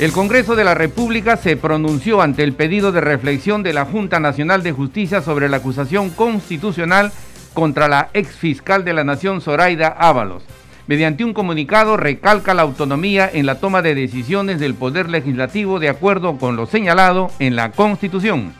El 0.00 0.10
Congreso 0.10 0.56
de 0.56 0.64
la 0.64 0.74
República 0.74 1.36
se 1.36 1.56
pronunció 1.56 2.20
ante 2.20 2.42
el 2.42 2.52
pedido 2.52 2.90
de 2.90 3.00
reflexión 3.00 3.62
de 3.62 3.72
la 3.72 3.84
Junta 3.84 4.18
Nacional 4.18 4.64
de 4.64 4.72
Justicia 4.72 5.22
sobre 5.22 5.48
la 5.48 5.58
acusación 5.58 6.10
constitucional 6.10 7.12
contra 7.52 7.86
la 7.86 8.10
ex 8.12 8.34
fiscal 8.34 8.84
de 8.84 8.92
la 8.92 9.04
Nación, 9.04 9.40
Zoraida 9.40 9.86
Ábalos. 9.86 10.42
Mediante 10.88 11.24
un 11.24 11.32
comunicado 11.32 11.96
recalca 11.96 12.54
la 12.54 12.62
autonomía 12.62 13.30
en 13.32 13.46
la 13.46 13.60
toma 13.60 13.82
de 13.82 13.94
decisiones 13.94 14.58
del 14.58 14.74
Poder 14.74 15.08
Legislativo 15.08 15.78
de 15.78 15.90
acuerdo 15.90 16.38
con 16.38 16.56
lo 16.56 16.66
señalado 16.66 17.30
en 17.38 17.54
la 17.54 17.70
Constitución. 17.70 18.52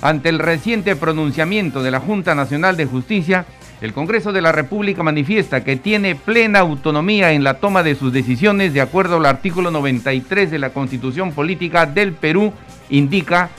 Ante 0.00 0.30
el 0.30 0.40
reciente 0.40 0.96
pronunciamiento 0.96 1.84
de 1.84 1.92
la 1.92 2.00
Junta 2.00 2.34
Nacional 2.34 2.76
de 2.76 2.86
Justicia, 2.86 3.46
el 3.82 3.92
Congreso 3.92 4.32
de 4.32 4.40
la 4.40 4.52
República 4.52 5.02
manifiesta 5.02 5.64
que 5.64 5.74
tiene 5.74 6.14
plena 6.14 6.60
autonomía 6.60 7.32
en 7.32 7.42
la 7.42 7.54
toma 7.54 7.82
de 7.82 7.96
sus 7.96 8.12
decisiones 8.12 8.72
de 8.72 8.80
acuerdo 8.80 9.16
al 9.16 9.26
artículo 9.26 9.72
93 9.72 10.52
de 10.52 10.58
la 10.60 10.70
Constitución 10.70 11.32
Política 11.32 11.84
del 11.84 12.12
Perú, 12.12 12.52
indica 12.90 13.50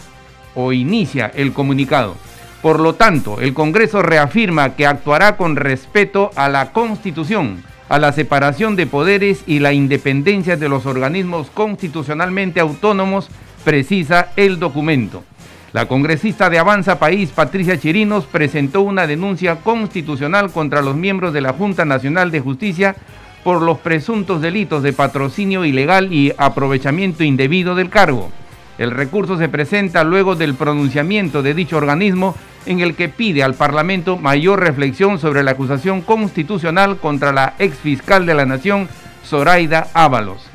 o 0.55 0.71
inicia 0.71 1.29
el 1.35 1.51
comunicado. 1.51 2.15
Por 2.61 2.79
lo 2.79 2.95
tanto, 2.95 3.41
el 3.41 3.53
Congreso 3.53 4.01
reafirma 4.01 4.75
que 4.75 4.87
actuará 4.87 5.35
con 5.35 5.57
respeto 5.57 6.31
a 6.37 6.47
la 6.47 6.71
Constitución, 6.71 7.61
a 7.89 7.99
la 7.99 8.13
separación 8.13 8.77
de 8.77 8.87
poderes 8.87 9.43
y 9.45 9.59
la 9.59 9.73
independencia 9.73 10.55
de 10.55 10.69
los 10.69 10.85
organismos 10.85 11.49
constitucionalmente 11.49 12.61
autónomos, 12.61 13.29
precisa 13.65 14.29
el 14.37 14.57
documento. 14.57 15.25
La 15.73 15.87
congresista 15.87 16.51
de 16.51 16.59
Avanza 16.59 16.99
País, 16.99 17.31
Patricia 17.31 17.79
Chirinos, 17.79 18.25
presentó 18.25 18.81
una 18.81 19.07
denuncia 19.07 19.55
constitucional 19.55 20.51
contra 20.51 20.83
los 20.83 20.95
miembros 20.95 21.33
de 21.33 21.41
la 21.41 21.53
Junta 21.53 21.83
Nacional 21.83 22.29
de 22.29 22.41
Justicia 22.41 22.95
por 23.43 23.59
los 23.59 23.79
presuntos 23.79 24.39
delitos 24.39 24.83
de 24.83 24.93
patrocinio 24.93 25.65
ilegal 25.65 26.13
y 26.13 26.31
aprovechamiento 26.37 27.23
indebido 27.23 27.73
del 27.73 27.89
cargo. 27.89 28.29
El 28.77 28.91
recurso 28.91 29.39
se 29.39 29.49
presenta 29.49 30.03
luego 30.03 30.35
del 30.35 30.53
pronunciamiento 30.53 31.41
de 31.41 31.55
dicho 31.55 31.77
organismo 31.77 32.35
en 32.67 32.79
el 32.79 32.93
que 32.93 33.09
pide 33.09 33.41
al 33.41 33.55
Parlamento 33.55 34.15
mayor 34.17 34.59
reflexión 34.59 35.17
sobre 35.17 35.41
la 35.41 35.51
acusación 35.51 36.01
constitucional 36.01 36.97
contra 36.97 37.33
la 37.33 37.55
ex 37.57 37.75
fiscal 37.77 38.27
de 38.27 38.35
la 38.35 38.45
Nación, 38.45 38.89
Zoraida 39.25 39.87
Ábalos. 39.95 40.45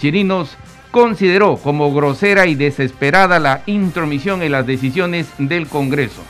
Chirinos 0.00 0.56
consideró 0.94 1.56
como 1.56 1.92
grosera 1.92 2.46
y 2.46 2.54
desesperada 2.54 3.40
la 3.40 3.62
intromisión 3.66 4.44
en 4.44 4.52
las 4.52 4.64
decisiones 4.64 5.26
del 5.38 5.66
Congreso. 5.66 6.22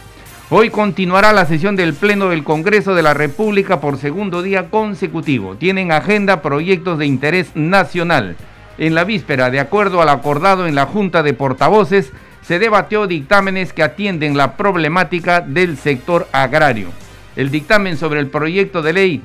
Hoy 0.48 0.70
continuará 0.70 1.34
la 1.34 1.44
sesión 1.44 1.76
del 1.76 1.92
Pleno 1.92 2.30
del 2.30 2.44
Congreso 2.44 2.94
de 2.94 3.02
la 3.02 3.12
República 3.12 3.82
por 3.82 3.98
segundo 3.98 4.40
día 4.40 4.70
consecutivo. 4.70 5.56
Tienen 5.56 5.92
agenda 5.92 6.40
proyectos 6.40 6.98
de 6.98 7.04
interés 7.04 7.54
nacional. 7.54 8.36
En 8.78 8.94
la 8.94 9.04
víspera, 9.04 9.50
de 9.50 9.60
acuerdo 9.60 10.00
al 10.00 10.08
acordado 10.08 10.66
en 10.66 10.74
la 10.74 10.86
Junta 10.86 11.22
de 11.22 11.34
Portavoces, 11.34 12.14
se 12.40 12.58
debatió 12.58 13.06
dictámenes 13.06 13.74
que 13.74 13.82
atienden 13.82 14.34
la 14.34 14.56
problemática 14.56 15.42
del 15.42 15.76
sector 15.76 16.26
agrario. 16.32 16.88
El 17.36 17.50
dictamen 17.50 17.98
sobre 17.98 18.20
el 18.20 18.28
proyecto 18.28 18.80
de 18.80 18.94
ley 18.94 19.22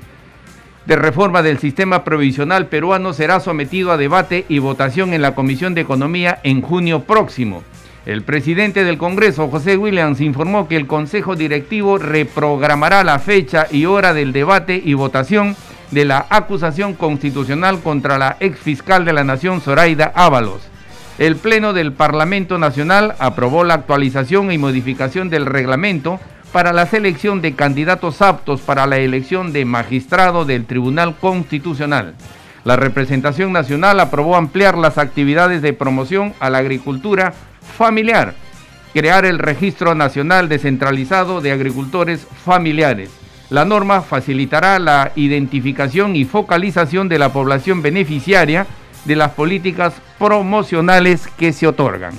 de 0.89 0.95
reforma 0.95 1.43
del 1.43 1.59
sistema 1.59 2.03
provisional 2.03 2.65
peruano 2.65 3.13
será 3.13 3.39
sometido 3.39 3.91
a 3.91 3.97
debate 3.97 4.45
y 4.49 4.57
votación 4.57 5.13
en 5.13 5.21
la 5.21 5.35
Comisión 5.35 5.75
de 5.75 5.81
Economía 5.81 6.39
en 6.41 6.63
junio 6.63 7.01
próximo. 7.01 7.61
El 8.07 8.23
presidente 8.23 8.83
del 8.83 8.97
Congreso, 8.97 9.49
José 9.49 9.77
Williams, 9.77 10.19
informó 10.19 10.67
que 10.67 10.77
el 10.77 10.87
Consejo 10.87 11.35
Directivo 11.35 11.99
reprogramará 11.99 13.03
la 13.03 13.19
fecha 13.19 13.67
y 13.69 13.85
hora 13.85 14.15
del 14.15 14.33
debate 14.33 14.81
y 14.83 14.95
votación 14.95 15.55
de 15.91 16.05
la 16.05 16.25
acusación 16.27 16.95
constitucional 16.95 17.81
contra 17.81 18.17
la 18.17 18.37
ex 18.39 18.57
fiscal 18.57 19.05
de 19.05 19.13
la 19.13 19.23
Nación, 19.23 19.61
Zoraida 19.61 20.11
Ábalos. 20.15 20.63
El 21.19 21.35
Pleno 21.35 21.73
del 21.73 21.93
Parlamento 21.93 22.57
Nacional 22.57 23.13
aprobó 23.19 23.63
la 23.63 23.75
actualización 23.75 24.51
y 24.51 24.57
modificación 24.57 25.29
del 25.29 25.45
reglamento 25.45 26.19
para 26.51 26.73
la 26.73 26.85
selección 26.85 27.41
de 27.41 27.53
candidatos 27.53 28.21
aptos 28.21 28.61
para 28.61 28.87
la 28.87 28.97
elección 28.97 29.53
de 29.53 29.65
magistrado 29.65 30.45
del 30.45 30.65
Tribunal 30.65 31.15
Constitucional. 31.15 32.15
La 32.63 32.75
representación 32.75 33.53
nacional 33.53 33.99
aprobó 33.99 34.35
ampliar 34.35 34.77
las 34.77 34.97
actividades 34.97 35.61
de 35.61 35.73
promoción 35.73 36.33
a 36.39 36.49
la 36.49 36.57
agricultura 36.57 37.33
familiar, 37.77 38.33
crear 38.93 39.25
el 39.25 39.39
Registro 39.39 39.95
Nacional 39.95 40.49
Descentralizado 40.49 41.41
de 41.41 41.51
Agricultores 41.51 42.27
Familiares. 42.43 43.11
La 43.49 43.65
norma 43.65 44.01
facilitará 44.01 44.77
la 44.79 45.11
identificación 45.15 46.15
y 46.15 46.25
focalización 46.25 47.09
de 47.09 47.19
la 47.19 47.31
población 47.31 47.81
beneficiaria 47.81 48.67
de 49.05 49.15
las 49.15 49.31
políticas 49.31 49.93
promocionales 50.17 51.27
que 51.37 51.53
se 51.53 51.65
otorgan. 51.65 52.13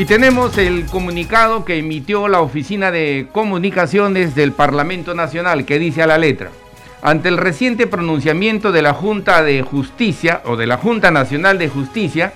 Y 0.00 0.06
tenemos 0.06 0.56
el 0.56 0.86
comunicado 0.86 1.66
que 1.66 1.76
emitió 1.76 2.26
la 2.26 2.40
Oficina 2.40 2.90
de 2.90 3.26
Comunicaciones 3.32 4.34
del 4.34 4.52
Parlamento 4.52 5.12
Nacional, 5.12 5.66
que 5.66 5.78
dice 5.78 6.02
a 6.02 6.06
la 6.06 6.16
letra, 6.16 6.50
ante 7.02 7.28
el 7.28 7.36
reciente 7.36 7.86
pronunciamiento 7.86 8.72
de 8.72 8.80
la 8.80 8.94
Junta 8.94 9.42
de 9.42 9.60
Justicia 9.60 10.40
o 10.46 10.56
de 10.56 10.66
la 10.66 10.78
Junta 10.78 11.10
Nacional 11.10 11.58
de 11.58 11.68
Justicia, 11.68 12.32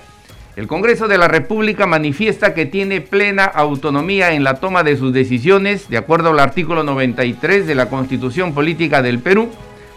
el 0.55 0.67
Congreso 0.67 1.07
de 1.07 1.17
la 1.17 1.27
República 1.27 1.87
manifiesta 1.87 2.53
que 2.53 2.67
tiene 2.67 3.01
plena 3.01 3.45
autonomía 3.45 4.33
en 4.33 4.43
la 4.43 4.59
toma 4.59 4.83
de 4.83 4.95
sus 4.95 5.11
decisiones, 5.11 5.89
de 5.89 5.97
acuerdo 5.97 6.29
al 6.29 6.39
artículo 6.41 6.83
93 6.83 7.65
de 7.65 7.73
la 7.73 7.89
Constitución 7.89 8.53
Política 8.53 9.01
del 9.01 9.17
Perú. 9.17 9.49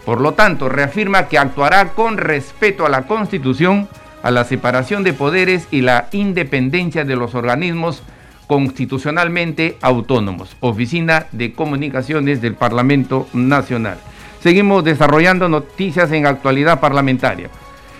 Por 0.05 0.21
lo 0.21 0.33
tanto, 0.33 0.69
reafirma 0.69 1.27
que 1.27 1.37
actuará 1.37 1.89
con 1.89 2.17
respeto 2.17 2.87
a 2.87 2.89
la 2.89 3.03
Constitución, 3.03 3.87
a 4.23 4.31
la 4.31 4.43
separación 4.43 5.03
de 5.03 5.13
poderes 5.13 5.67
y 5.71 5.81
la 5.81 6.07
independencia 6.11 7.05
de 7.05 7.15
los 7.15 7.35
organismos 7.35 8.03
constitucionalmente 8.47 9.77
autónomos. 9.81 10.57
Oficina 10.59 11.27
de 11.31 11.53
Comunicaciones 11.53 12.41
del 12.41 12.55
Parlamento 12.55 13.27
Nacional. 13.33 13.97
Seguimos 14.41 14.83
desarrollando 14.83 15.49
noticias 15.49 16.11
en 16.11 16.25
actualidad 16.25 16.79
parlamentaria. 16.79 17.49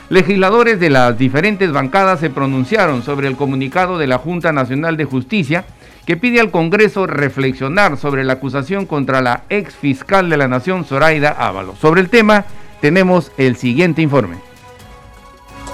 Legisladores 0.09 0.79
de 0.79 0.89
las 0.89 1.17
diferentes 1.19 1.71
bancadas 1.71 2.19
se 2.19 2.31
pronunciaron 2.31 3.03
sobre 3.03 3.27
el 3.27 3.35
comunicado 3.35 3.99
de 3.99 4.07
la 4.07 4.17
Junta 4.17 4.51
Nacional 4.51 4.97
de 4.97 5.05
Justicia 5.05 5.65
que 6.07 6.17
pide 6.17 6.39
al 6.39 6.49
Congreso 6.49 7.05
reflexionar 7.05 7.95
sobre 7.97 8.23
la 8.23 8.33
acusación 8.33 8.87
contra 8.87 9.21
la 9.21 9.43
ex 9.49 9.75
fiscal 9.75 10.27
de 10.31 10.37
la 10.37 10.47
Nación, 10.47 10.83
Zoraida 10.83 11.29
Ábalos. 11.29 11.77
Sobre 11.77 12.01
el 12.01 12.09
tema 12.09 12.45
tenemos 12.81 13.31
el 13.37 13.55
siguiente 13.55 14.01
informe 14.01 14.48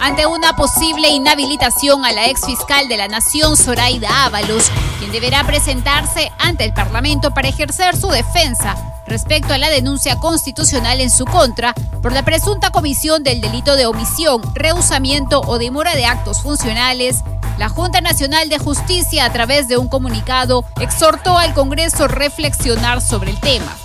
ante 0.02 0.26
una 0.26 0.56
posible 0.56 1.10
inhabilitación 1.10 2.06
a 2.06 2.12
la 2.12 2.28
ex 2.28 2.46
fiscal 2.46 2.88
de 2.88 2.98
la 2.98 3.08
Nación, 3.08 3.58
Zoraida 3.58 4.26
Ábalos, 4.26 4.72
quien 5.00 5.12
deberá 5.12 5.44
presentarse 5.44 6.32
ante 6.40 6.66
el 6.66 6.74
Parlamento 6.74 7.32
para 7.32 7.48
ejercer 7.48 7.96
su 7.96 8.08
defensa 8.10 8.76
respecto 9.08 9.54
a 9.54 9.58
la 9.58 9.70
denuncia 9.70 10.20
constitucional 10.20 11.00
en 11.00 11.12
su 11.12 11.26
contra 11.26 11.74
por 12.02 12.12
la 12.12 12.24
presunta 12.24 12.72
comisión 12.72 13.24
del 13.24 13.42
delito 13.42 13.76
de 13.76 13.86
omisión, 13.86 14.42
rehusamiento 14.54 15.42
o 15.42 15.58
demora 15.58 15.96
de 15.96 16.06
actos 16.06 16.42
funcionales, 16.42 17.24
la 17.58 17.70
Junta 17.70 18.02
Nacional 18.02 18.50
de 18.50 18.60
Justicia, 18.60 19.26
a 19.26 19.32
través 19.32 19.68
de 19.68 19.78
un 19.78 19.88
comunicado, 19.88 20.66
exhortó 20.82 21.38
al 21.38 21.54
Congreso 21.54 22.08
reflexionar 22.08 23.02
sobre 23.02 23.32
el 23.32 23.40
tema. 23.40 23.78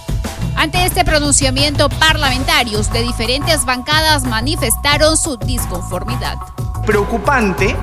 Ante 0.57 0.85
este 0.85 1.05
pronunciamiento, 1.05 1.89
parlamentarios 1.89 2.93
de 2.93 3.03
diferentes 3.03 3.65
bancadas 3.65 4.25
manifestaron 4.25 5.17
su 5.17 5.37
disconformidad. 5.37 6.39
Preocupante 6.85 7.77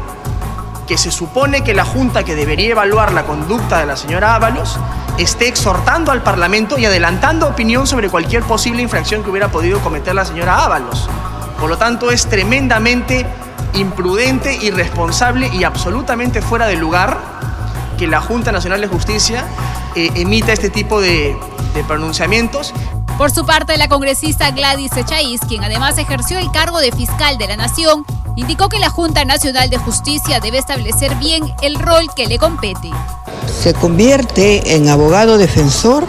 que 0.87 0.97
se 0.97 1.11
supone 1.11 1.63
que 1.63 1.73
la 1.73 1.85
Junta 1.85 2.23
que 2.23 2.35
debería 2.35 2.71
evaluar 2.71 3.11
la 3.11 3.23
conducta 3.25 3.79
de 3.79 3.85
la 3.85 3.97
señora 3.97 4.35
Ábalos 4.35 4.77
esté 5.17 5.47
exhortando 5.47 6.11
al 6.11 6.23
Parlamento 6.23 6.77
y 6.77 6.85
adelantando 6.85 7.47
opinión 7.47 7.87
sobre 7.87 8.09
cualquier 8.09 8.43
posible 8.43 8.81
infracción 8.81 9.23
que 9.23 9.29
hubiera 9.29 9.49
podido 9.49 9.79
cometer 9.79 10.15
la 10.15 10.25
señora 10.25 10.63
Ábalos. 10.63 11.09
Por 11.59 11.69
lo 11.69 11.77
tanto, 11.77 12.11
es 12.11 12.27
tremendamente 12.27 13.25
imprudente, 13.73 14.55
irresponsable 14.61 15.49
y 15.53 15.63
absolutamente 15.63 16.41
fuera 16.41 16.67
de 16.67 16.75
lugar 16.75 17.17
que 17.97 18.07
la 18.07 18.21
Junta 18.21 18.51
Nacional 18.51 18.79
de 18.79 18.87
Justicia 18.87 19.45
eh, 19.95 20.11
emita 20.15 20.53
este 20.53 20.69
tipo 20.69 21.01
de, 21.01 21.35
de 21.77 21.83
pronunciamientos. 21.83 22.73
Por 23.17 23.31
su 23.31 23.45
parte, 23.45 23.77
la 23.77 23.87
congresista 23.87 24.51
Gladys 24.51 24.95
Echaíz, 24.95 25.41
quien 25.47 25.63
además 25.63 25.97
ejerció 25.97 26.37
el 26.37 26.51
cargo 26.51 26.79
de 26.79 26.91
fiscal 26.91 27.37
de 27.37 27.47
la 27.47 27.57
Nación, 27.57 28.05
indicó 28.35 28.69
que 28.69 28.79
la 28.79 28.89
Junta 28.89 29.25
Nacional 29.25 29.69
de 29.69 29.77
Justicia 29.77 30.39
debe 30.39 30.57
establecer 30.57 31.15
bien 31.15 31.53
el 31.61 31.79
rol 31.79 32.07
que 32.15 32.27
le 32.27 32.37
compete. 32.37 32.91
¿Se 33.61 33.73
convierte 33.73 34.75
en 34.75 34.89
abogado 34.89 35.37
defensor 35.37 36.05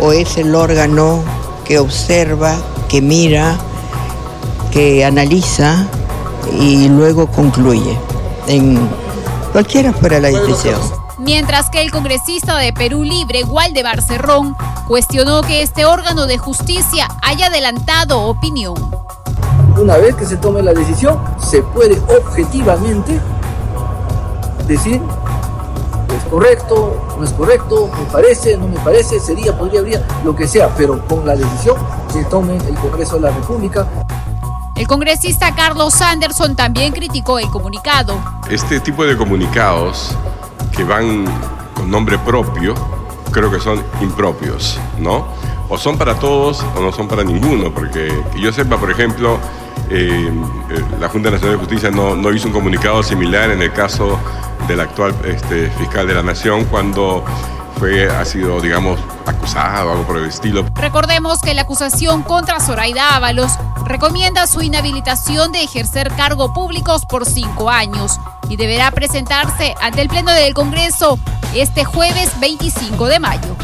o 0.00 0.12
es 0.12 0.36
el 0.36 0.54
órgano 0.54 1.22
que 1.64 1.78
observa, 1.78 2.56
que 2.88 3.00
mira, 3.00 3.56
que 4.72 5.04
analiza 5.04 5.86
y 6.58 6.88
luego 6.88 7.26
concluye? 7.28 7.96
En 8.46 8.88
cualquiera 9.52 9.92
fuera 9.92 10.20
la 10.20 10.28
decisión. 10.28 10.80
Mientras 11.28 11.68
que 11.68 11.82
el 11.82 11.90
congresista 11.90 12.56
de 12.56 12.72
Perú 12.72 13.04
Libre, 13.04 13.44
Walde 13.44 13.82
Barcerrón, 13.82 14.56
cuestionó 14.86 15.42
que 15.42 15.60
este 15.60 15.84
órgano 15.84 16.26
de 16.26 16.38
justicia 16.38 17.06
haya 17.20 17.48
adelantado 17.48 18.22
opinión 18.22 18.74
una 19.76 19.98
vez 19.98 20.14
que 20.14 20.24
se 20.24 20.38
tome 20.38 20.62
la 20.62 20.72
decisión, 20.72 21.20
se 21.38 21.60
puede 21.60 22.00
objetivamente 22.16 23.20
decir, 24.66 25.02
es 26.16 26.24
correcto, 26.30 27.14
no 27.18 27.24
es 27.24 27.32
correcto, 27.34 27.90
me 27.98 28.10
parece, 28.10 28.56
no 28.56 28.66
me 28.66 28.78
parece, 28.80 29.20
sería, 29.20 29.56
podría, 29.56 29.80
habría, 29.80 30.06
lo 30.24 30.34
que 30.34 30.48
sea, 30.48 30.74
pero 30.78 31.06
con 31.06 31.26
la 31.26 31.36
decisión 31.36 31.76
que 32.10 32.24
tome 32.24 32.56
el 32.56 32.74
Congreso 32.76 33.16
de 33.16 33.20
la 33.20 33.30
República. 33.32 33.86
El 34.76 34.86
congresista 34.86 35.54
Carlos 35.54 36.00
Anderson 36.00 36.56
también 36.56 36.92
criticó 36.92 37.38
el 37.38 37.50
comunicado. 37.50 38.18
Este 38.48 38.80
tipo 38.80 39.04
de 39.04 39.14
comunicados 39.14 40.16
que 40.78 40.84
van 40.84 41.24
con 41.74 41.90
nombre 41.90 42.16
propio, 42.18 42.72
creo 43.32 43.50
que 43.50 43.58
son 43.58 43.82
impropios, 44.00 44.78
¿no? 45.00 45.26
O 45.68 45.76
son 45.76 45.98
para 45.98 46.14
todos 46.14 46.64
o 46.76 46.80
no 46.80 46.92
son 46.92 47.08
para 47.08 47.24
ninguno, 47.24 47.74
porque 47.74 48.08
que 48.32 48.40
yo 48.40 48.52
sepa, 48.52 48.78
por 48.78 48.88
ejemplo, 48.88 49.40
eh, 49.90 50.30
eh, 50.70 50.84
la 51.00 51.08
Junta 51.08 51.32
Nacional 51.32 51.56
de 51.56 51.58
Justicia 51.58 51.90
no, 51.90 52.32
hizo 52.32 52.46
un 52.46 52.52
comunicado 52.52 53.02
similar 53.02 53.50
en 53.50 53.60
el 53.60 53.72
caso 53.72 54.20
del 54.68 54.78
actual 54.78 55.16
este, 55.24 55.68
fiscal 55.70 56.06
de 56.06 56.14
la 56.14 56.22
Nación 56.22 56.64
cuando 56.66 57.24
fue, 57.80 58.08
ha 58.08 58.24
sido, 58.24 58.60
digamos, 58.60 59.00
acusado, 59.26 59.90
algo 59.90 60.04
por 60.04 60.18
el 60.18 60.26
estilo. 60.26 60.64
Recordemos 60.74 61.40
que 61.40 61.54
la 61.54 61.62
acusación 61.62 62.22
contra 62.22 62.60
Zoraida 62.60 63.16
Ábalos 63.16 63.50
recomienda 63.84 64.46
su 64.46 64.62
inhabilitación 64.62 65.50
de 65.50 65.64
ejercer 65.64 66.12
cargos 66.16 66.52
públicos 66.52 67.04
por 67.04 67.26
cinco 67.26 67.68
años 67.68 68.20
y 68.48 68.56
deberá 68.56 68.90
presentarse 68.90 69.74
ante 69.80 70.02
el 70.02 70.08
Pleno 70.08 70.32
del 70.32 70.54
Congreso 70.54 71.18
este 71.54 71.84
jueves 71.84 72.38
25 72.40 73.06
de 73.08 73.20
mayo. 73.20 73.56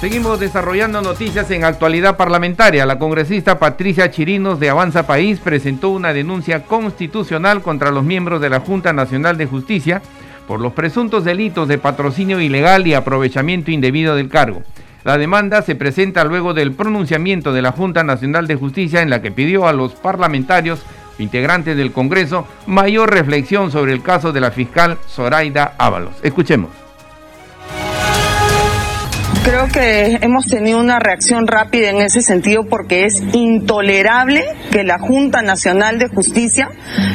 Seguimos 0.00 0.40
desarrollando 0.40 1.00
noticias 1.00 1.48
en 1.52 1.62
actualidad 1.62 2.16
parlamentaria. 2.16 2.84
La 2.86 2.98
congresista 2.98 3.60
Patricia 3.60 4.10
Chirinos 4.10 4.58
de 4.58 4.68
Avanza 4.68 5.06
País 5.06 5.38
presentó 5.38 5.90
una 5.90 6.12
denuncia 6.12 6.64
constitucional 6.64 7.62
contra 7.62 7.92
los 7.92 8.02
miembros 8.02 8.40
de 8.40 8.50
la 8.50 8.58
Junta 8.58 8.92
Nacional 8.92 9.36
de 9.36 9.46
Justicia 9.46 10.02
por 10.48 10.58
los 10.58 10.72
presuntos 10.72 11.24
delitos 11.24 11.68
de 11.68 11.78
patrocinio 11.78 12.40
ilegal 12.40 12.84
y 12.88 12.94
aprovechamiento 12.94 13.70
indebido 13.70 14.16
del 14.16 14.28
cargo. 14.28 14.64
La 15.04 15.18
demanda 15.18 15.62
se 15.62 15.74
presenta 15.74 16.24
luego 16.24 16.54
del 16.54 16.72
pronunciamiento 16.72 17.52
de 17.52 17.62
la 17.62 17.72
Junta 17.72 18.04
Nacional 18.04 18.46
de 18.46 18.54
Justicia 18.54 19.02
en 19.02 19.10
la 19.10 19.20
que 19.20 19.32
pidió 19.32 19.66
a 19.66 19.72
los 19.72 19.94
parlamentarios 19.94 20.82
integrantes 21.18 21.76
del 21.76 21.92
Congreso 21.92 22.46
mayor 22.66 23.10
reflexión 23.10 23.72
sobre 23.72 23.92
el 23.92 24.02
caso 24.02 24.32
de 24.32 24.40
la 24.40 24.52
fiscal 24.52 24.98
Zoraida 25.08 25.74
Ábalos. 25.78 26.14
Escuchemos. 26.22 26.70
Creo 29.44 29.66
que 29.66 30.18
hemos 30.22 30.46
tenido 30.46 30.78
una 30.78 31.00
reacción 31.00 31.48
rápida 31.48 31.90
en 31.90 32.00
ese 32.00 32.22
sentido 32.22 32.64
porque 32.68 33.06
es 33.06 33.20
intolerable 33.32 34.44
que 34.70 34.84
la 34.84 35.00
Junta 35.00 35.42
Nacional 35.42 35.98
de 35.98 36.06
Justicia 36.08 36.68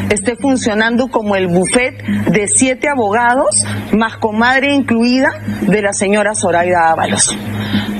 esté 0.09 0.35
funcionando 0.35 1.07
como 1.07 1.37
el 1.37 1.47
buffet 1.47 2.03
de 2.29 2.49
siete 2.49 2.89
abogados, 2.89 3.63
más 3.93 4.17
comadre 4.17 4.73
incluida, 4.73 5.29
de 5.61 5.81
la 5.81 5.93
señora 5.93 6.35
Zoraida 6.35 6.91
Ábalos. 6.91 7.33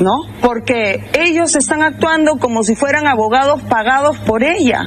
¿No? 0.01 0.18
Porque 0.41 1.09
ellos 1.13 1.56
están 1.56 1.81
actuando 1.81 2.38
como 2.38 2.63
si 2.63 2.75
fueran 2.75 3.07
abogados 3.07 3.62
pagados 3.63 4.18
por 4.19 4.44
ella 4.44 4.81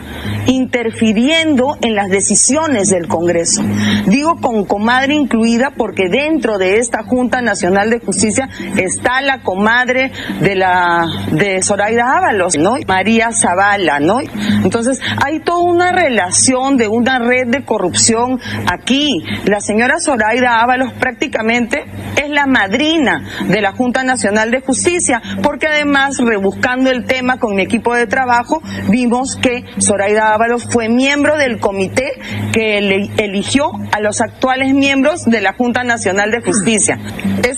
interfiriendo 0.47 1.77
en 1.81 1.95
las 1.95 2.09
decisiones 2.09 2.89
del 2.91 3.09
Congreso. 3.09 3.63
Digo 4.07 4.37
con 4.41 4.65
comadre 4.65 5.15
incluida 5.15 5.73
porque 5.77 6.09
dentro 6.09 6.59
de 6.59 6.79
esta 6.79 7.03
Junta 7.03 7.41
Nacional 7.41 7.91
de 7.91 8.01
Justicia 8.01 8.49
está 8.77 9.21
la 9.21 9.30
comadre 9.39 10.13
de 10.41 10.55
la 10.55 11.07
de 11.31 11.63
Zoraida 11.63 12.19
Ábalos, 12.19 12.57
¿no? 12.59 12.75
María 12.87 13.31
Zavala, 13.33 14.01
¿no? 14.01 14.19
Entonces, 14.21 15.01
hay 15.25 15.41
toda 15.41 15.61
una 15.61 15.93
relación 15.93 16.77
de 16.77 16.89
una 16.89 17.19
red 17.19 17.47
de 17.49 17.65
corrupción 17.65 18.41
aquí. 18.71 19.23
La 19.45 19.61
señora 19.61 20.01
Zoraida 20.01 20.61
Ábalos 20.61 20.93
prácticamente 20.95 21.85
es 22.23 22.31
la 22.31 22.47
madrina 22.47 23.25
de 23.49 23.61
la 23.61 23.73
Junta 23.73 24.03
Nacional 24.03 24.51
de 24.51 24.61
Justicia, 24.61 25.23
porque 25.43 25.69
además, 25.69 26.19
rebuscando 26.19 26.91
el 26.91 27.05
tema 27.05 27.39
con 27.39 27.55
mi 27.55 27.63
equipo 27.63 27.95
de 27.95 28.07
trabajo, 28.07 28.61
vimos 28.89 29.37
que 29.37 29.65
Zoraida 29.81 30.35
Ábalos 30.35 30.67
fue 30.71 30.89
miembro 30.89 31.37
del 31.37 31.59
comité 31.59 32.13
que 32.53 32.79
eligió 33.19 33.71
a 33.93 34.01
los 34.01 34.21
actuales 34.21 34.75
miembros 34.75 35.25
de 35.25 35.41
la 35.41 35.55
Junta 35.55 35.85
Nacional 35.85 36.31
de 36.31 36.41
Justicia. 36.41 36.99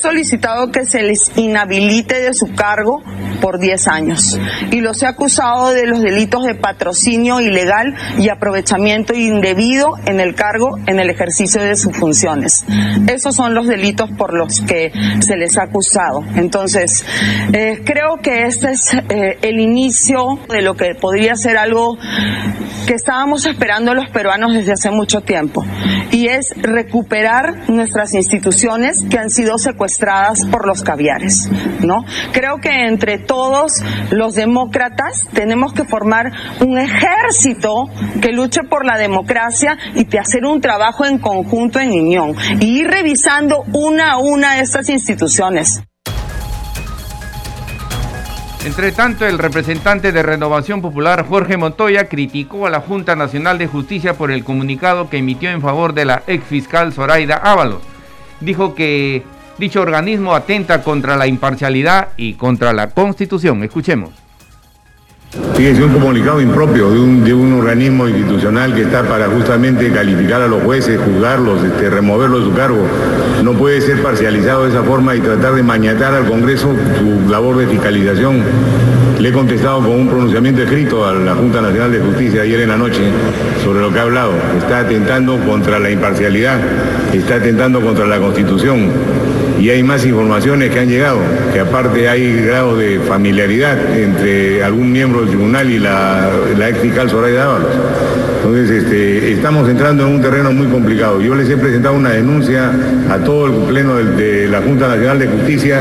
Solicitado 0.03 0.73
que 0.73 0.85
se 0.85 1.01
les 1.05 1.31
inhabilite 1.37 2.21
de 2.21 2.35
su 2.35 2.53
cargo 2.55 3.05
por 3.41 3.61
10 3.61 3.87
años 3.87 4.37
y 4.73 4.81
los 4.81 5.01
he 5.03 5.07
acusado 5.07 5.71
de 5.71 5.87
los 5.87 6.03
delitos 6.03 6.43
de 6.45 6.57
patrocinio 6.57 7.41
ilegal 7.41 7.95
y 8.19 8.29
aprovechamiento 8.29 9.15
indebido 9.15 9.95
en 10.07 10.19
el 10.19 10.35
cargo 10.35 10.77
en 10.87 10.99
el 10.99 11.09
ejercicio 11.09 11.63
de 11.63 11.77
sus 11.77 11.97
funciones. 11.97 12.65
Esos 13.07 13.37
son 13.37 13.55
los 13.55 13.69
delitos 13.69 14.11
por 14.19 14.35
los 14.35 14.61
que 14.63 14.91
se 15.21 15.37
les 15.37 15.57
ha 15.57 15.65
acusado. 15.65 16.25
Entonces, 16.35 17.05
eh, 17.53 17.83
creo 17.85 18.17
que 18.21 18.47
este 18.47 18.73
es 18.73 18.93
eh, 18.95 19.39
el 19.43 19.61
inicio 19.61 20.41
de 20.49 20.63
lo 20.63 20.75
que 20.75 20.97
podría 21.01 21.37
ser 21.37 21.59
algo 21.59 21.97
que 22.89 22.95
estábamos 22.95 23.47
esperando 23.47 23.95
los 23.95 24.11
peruanos 24.11 24.53
desde 24.53 24.73
hace 24.73 24.91
mucho 24.91 25.21
tiempo 25.21 25.65
y 26.11 26.27
es 26.27 26.51
recuperar 26.57 27.71
nuestras 27.71 28.15
instituciones 28.15 28.97
que 29.09 29.19
han 29.19 29.31
sido 29.31 29.59
secuestradas 29.59 29.92
por 30.51 30.67
los 30.67 30.83
caviares, 30.83 31.49
¿no? 31.81 32.05
Creo 32.33 32.59
que 32.59 32.87
entre 32.87 33.19
todos 33.19 33.83
los 34.11 34.35
demócratas 34.35 35.27
tenemos 35.33 35.73
que 35.73 35.85
formar 35.85 36.33
un 36.61 36.79
ejército 36.79 37.89
que 38.21 38.33
luche 38.33 38.63
por 38.65 38.85
la 38.85 38.99
democracia 38.99 39.79
y 39.95 40.05
que 40.07 40.19
hacer 40.19 40.45
un 40.45 40.61
trabajo 40.61 41.05
en 41.05 41.19
conjunto 41.19 41.81
en 41.81 41.91
unión 41.93 42.35
y 42.61 42.81
ir 42.81 42.89
revisando 42.89 43.65
una 43.73 44.13
a 44.13 44.19
una 44.19 44.61
estas 44.61 44.89
instituciones. 44.89 45.83
Entre 48.65 48.93
tanto, 48.93 49.27
el 49.27 49.39
representante 49.39 50.13
de 50.13 50.23
Renovación 50.23 50.83
Popular, 50.83 51.27
Jorge 51.29 51.57
Montoya, 51.57 52.09
criticó 52.09 52.65
a 52.65 52.71
la 52.71 52.81
Junta 52.81 53.17
Nacional 53.17 53.59
de 53.59 53.67
Justicia 53.67 54.15
por 54.15 54.31
el 54.31 54.45
comunicado 54.45 55.11
que 55.11 55.19
emitió 55.19 55.51
en 55.51 55.61
favor 55.61 55.95
de 55.95 56.05
la 56.05 56.23
ex 56.29 56.45
fiscal 56.45 56.93
Zoraida 56.93 57.35
Ábalos. 57.35 57.83
Dijo 58.41 58.77
que 58.77 59.25
dicho 59.59 59.81
organismo 59.81 60.35
atenta 60.35 60.83
contra 60.83 61.17
la 61.17 61.27
imparcialidad 61.27 62.09
y 62.17 62.35
contra 62.35 62.73
la 62.73 62.91
Constitución. 62.91 63.63
Escuchemos. 63.63 64.11
Fíjense, 65.55 65.83
un 65.83 65.93
comunicado 65.95 66.43
impropio 66.43 66.91
de 66.91 67.33
un, 67.33 67.53
organismo 67.55 68.07
institucional 68.07 68.75
que 68.75 68.83
está 68.83 69.03
para 69.03 69.29
justamente 69.29 69.91
calificar 69.91 70.43
a 70.43 70.47
los 70.47 70.63
jueces, 70.63 71.01
juzgarlos, 71.01 71.65
este, 71.65 71.89
removerlos 71.89 72.41
de 72.41 72.51
su 72.51 72.55
cargo. 72.55 72.85
No 73.43 73.53
puede 73.53 73.81
ser 73.81 74.03
parcializado 74.03 74.65
de 74.65 74.71
esa 74.71 74.83
forma 74.83 75.15
y 75.15 75.21
tratar 75.21 75.55
de 75.55 75.63
mañatar 75.63 76.13
al 76.13 76.27
Congreso 76.27 76.75
su 76.99 77.31
labor 77.31 77.57
de 77.57 77.67
fiscalización. 77.67 78.43
Le 79.19 79.29
he 79.29 79.33
contestado 79.33 79.79
con 79.79 79.93
un 79.93 80.09
pronunciamiento 80.09 80.63
escrito 80.63 81.07
a 81.07 81.15
la 81.15 81.35
Junta 81.35 81.63
Nacional 81.63 81.93
de 81.93 82.01
Justicia 82.01 82.43
ayer 82.43 82.61
en 82.61 82.69
la 82.69 82.77
noche 82.77 83.01
sobre 83.65 83.81
lo 83.81 83.91
que 83.91 84.01
ha 84.01 84.03
hablado. 84.03 84.33
Está 84.59 84.81
atentando 84.81 85.39
contra 85.39 85.79
la 85.79 85.91
imparcialidad, 85.91 86.59
está 87.13 87.37
atentando 87.37 87.81
contra 87.81 88.07
la 88.07 88.19
Constitución 88.19 88.91
y 89.63 89.71
hay 89.71 89.85
más 89.85 90.05
informaciones 90.05 90.73
que 90.73 90.81
han 90.81 90.89
llegado, 90.89 91.21
que 91.53 91.61
aparte 91.61 92.09
hay 92.09 92.43
grado 92.43 92.77
de 92.77 92.99
familiaridad 92.99 93.97
entre 93.97 94.65
algún 94.65 94.91
miembro 94.91 95.21
del 95.21 95.29
tribunal 95.29 95.71
y 95.71 95.79
la, 95.79 96.33
ex 96.69 96.79
fiscal 96.79 97.09
Soraya 97.09 97.45
Dávalos. 97.45 97.69
Entonces, 98.39 98.83
este, 98.83 99.31
estamos 99.31 99.69
entrando 99.69 100.05
en 100.05 100.15
un 100.15 100.21
terreno 100.21 100.51
muy 100.51 100.67
complicado. 100.67 101.21
Yo 101.21 101.37
les 101.37 101.49
he 101.49 101.57
presentado 101.57 101.95
una 101.95 102.11
denuncia 102.11 102.73
a 103.09 103.19
todo 103.19 103.47
el 103.47 103.53
pleno 103.69 103.95
de, 103.99 104.49
la 104.49 104.63
Junta 104.63 104.89
Nacional 104.89 105.21
de 105.21 105.29
Justicia, 105.29 105.81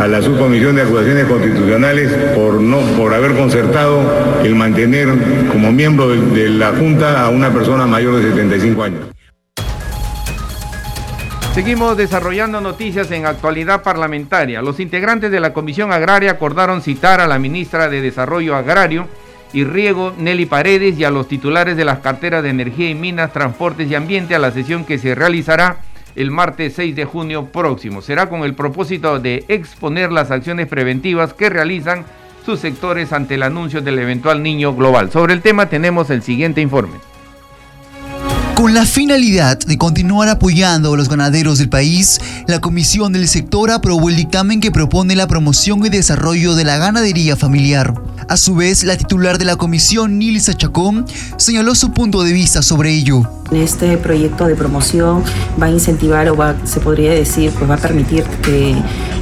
a 0.00 0.08
la 0.08 0.20
Subcomisión 0.20 0.74
de 0.74 0.82
Acusaciones 0.82 1.26
Constitucionales, 1.26 2.10
por, 2.34 2.60
no, 2.60 2.80
por 2.98 3.14
haber 3.14 3.36
concertado 3.36 4.00
el 4.42 4.56
mantener 4.56 5.06
como 5.52 5.70
miembro 5.70 6.08
de 6.08 6.48
la 6.48 6.70
Junta 6.70 7.24
a 7.24 7.28
una 7.28 7.52
persona 7.52 7.86
mayor 7.86 8.16
de 8.16 8.30
75 8.30 8.82
años. 8.82 9.16
Seguimos 11.56 11.96
desarrollando 11.96 12.60
noticias 12.60 13.10
en 13.12 13.24
actualidad 13.24 13.82
parlamentaria. 13.82 14.60
Los 14.60 14.78
integrantes 14.78 15.30
de 15.30 15.40
la 15.40 15.54
Comisión 15.54 15.90
Agraria 15.90 16.32
acordaron 16.32 16.82
citar 16.82 17.18
a 17.18 17.26
la 17.26 17.38
ministra 17.38 17.88
de 17.88 18.02
Desarrollo 18.02 18.54
Agrario 18.54 19.08
y 19.54 19.64
Riego, 19.64 20.12
Nelly 20.18 20.44
Paredes, 20.44 20.98
y 20.98 21.04
a 21.04 21.10
los 21.10 21.28
titulares 21.28 21.78
de 21.78 21.86
las 21.86 22.00
carteras 22.00 22.42
de 22.42 22.50
Energía 22.50 22.90
y 22.90 22.94
Minas, 22.94 23.32
Transportes 23.32 23.90
y 23.90 23.94
Ambiente 23.94 24.34
a 24.34 24.38
la 24.38 24.50
sesión 24.50 24.84
que 24.84 24.98
se 24.98 25.14
realizará 25.14 25.78
el 26.14 26.30
martes 26.30 26.74
6 26.74 26.94
de 26.94 27.06
junio 27.06 27.46
próximo. 27.46 28.02
Será 28.02 28.28
con 28.28 28.44
el 28.44 28.54
propósito 28.54 29.18
de 29.18 29.46
exponer 29.48 30.12
las 30.12 30.30
acciones 30.30 30.66
preventivas 30.66 31.32
que 31.32 31.48
realizan 31.48 32.04
sus 32.44 32.60
sectores 32.60 33.14
ante 33.14 33.36
el 33.36 33.42
anuncio 33.42 33.80
del 33.80 33.98
eventual 33.98 34.42
niño 34.42 34.74
global. 34.74 35.10
Sobre 35.10 35.32
el 35.32 35.40
tema 35.40 35.70
tenemos 35.70 36.10
el 36.10 36.20
siguiente 36.20 36.60
informe. 36.60 37.15
Con 38.56 38.72
la 38.72 38.86
finalidad 38.86 39.58
de 39.58 39.76
continuar 39.76 40.30
apoyando 40.30 40.94
a 40.94 40.96
los 40.96 41.10
ganaderos 41.10 41.58
del 41.58 41.68
país, 41.68 42.18
la 42.46 42.58
Comisión 42.58 43.12
del 43.12 43.28
Sector 43.28 43.70
aprobó 43.70 44.08
el 44.08 44.16
dictamen 44.16 44.62
que 44.62 44.70
propone 44.70 45.14
la 45.14 45.26
promoción 45.26 45.84
y 45.84 45.90
desarrollo 45.90 46.54
de 46.54 46.64
la 46.64 46.78
ganadería 46.78 47.36
familiar. 47.36 47.92
A 48.30 48.38
su 48.38 48.54
vez, 48.54 48.82
la 48.82 48.96
titular 48.96 49.36
de 49.36 49.44
la 49.44 49.56
comisión, 49.56 50.18
Nilsa 50.18 50.54
Chacón, 50.54 51.04
señaló 51.36 51.74
su 51.74 51.92
punto 51.92 52.22
de 52.22 52.32
vista 52.32 52.62
sobre 52.62 52.94
ello. 52.94 53.30
Este 53.52 53.98
proyecto 53.98 54.46
de 54.46 54.54
promoción 54.54 55.22
va 55.60 55.66
a 55.66 55.70
incentivar 55.70 56.26
o 56.30 56.54
se 56.64 56.80
podría 56.80 57.12
decir, 57.12 57.50
pues 57.50 57.68
va 57.68 57.74
a 57.74 57.78
permitir 57.78 58.24
que, 58.42 58.74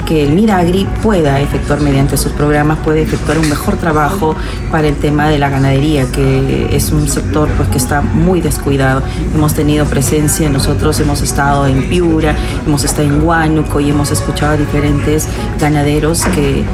que 0.04 0.22
el 0.22 0.32
Miragri 0.32 0.86
pueda 1.02 1.40
efectuar 1.40 1.80
mediante 1.80 2.16
sus 2.16 2.32
programas, 2.32 2.78
puede 2.78 3.02
efectuar 3.02 3.38
un 3.38 3.48
mejor 3.48 3.76
trabajo 3.76 4.34
para 4.70 4.88
el 4.88 4.96
tema 4.96 5.28
de 5.28 5.38
la 5.38 5.48
ganadería, 5.48 6.10
que 6.10 6.74
es 6.74 6.90
un 6.90 7.08
sector 7.08 7.48
pues 7.56 7.68
que 7.68 7.78
está 7.78 8.00
muy 8.00 8.40
descuidado. 8.40 9.02
Hemos 9.34 9.54
tenido 9.54 9.86
presencia, 9.86 10.48
nosotros 10.48 10.98
hemos 11.00 11.22
estado 11.22 11.66
en 11.66 11.88
Piura, 11.88 12.34
hemos 12.66 12.84
estado 12.84 13.08
en 13.08 13.22
Huánuco 13.22 13.80
y 13.80 13.90
hemos 13.90 14.10
escuchado 14.10 14.54
a 14.54 14.56
diferentes 14.56 15.28
ganaderos 15.58 16.24
que 16.26 16.64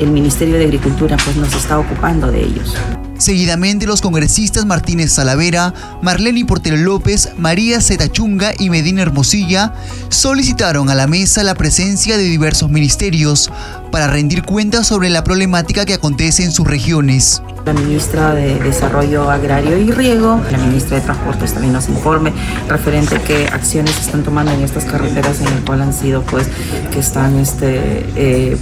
el 0.00 0.10
Ministerio 0.10 0.56
de 0.56 0.64
Agricultura 0.64 1.16
pues 1.24 1.36
nos 1.36 1.54
está 1.54 1.78
ocupando 1.78 2.30
de 2.30 2.40
ellos. 2.40 2.76
Seguidamente 3.20 3.86
los 3.86 4.00
congresistas 4.00 4.64
Martínez 4.64 5.12
Salavera, 5.12 5.74
Marlene 6.00 6.46
Portero 6.46 6.78
López, 6.78 7.28
María 7.36 7.82
Zetachunga 7.82 8.54
y 8.58 8.70
Medina 8.70 9.02
Hermosilla 9.02 9.74
solicitaron 10.08 10.88
a 10.88 10.94
la 10.94 11.06
mesa 11.06 11.42
la 11.42 11.54
presencia 11.54 12.16
de 12.16 12.24
diversos 12.24 12.70
ministerios 12.70 13.50
para 13.90 14.06
rendir 14.06 14.42
cuentas 14.42 14.86
sobre 14.86 15.10
la 15.10 15.24
problemática 15.24 15.84
que 15.84 15.94
acontece 15.94 16.44
en 16.44 16.52
sus 16.52 16.66
regiones. 16.66 17.42
La 17.66 17.74
ministra 17.74 18.34
de 18.34 18.58
Desarrollo 18.58 19.30
Agrario 19.30 19.76
y 19.76 19.90
Riego, 19.90 20.40
la 20.50 20.58
ministra 20.58 20.96
de 20.96 21.02
Transportes 21.02 21.52
también 21.52 21.74
nos 21.74 21.88
informe 21.90 22.32
referente 22.68 23.16
a 23.16 23.22
qué 23.22 23.48
acciones 23.48 23.94
se 23.94 24.00
están 24.02 24.22
tomando 24.22 24.50
en 24.52 24.62
estas 24.62 24.86
carreteras 24.86 25.40
en 25.40 25.48
el 25.48 25.64
cual 25.64 25.82
han 25.82 25.92
sido 25.92 26.22
pues 26.22 26.48
que 26.90 26.98
están 26.98 27.38
este 27.38 28.06
eh, 28.16 28.56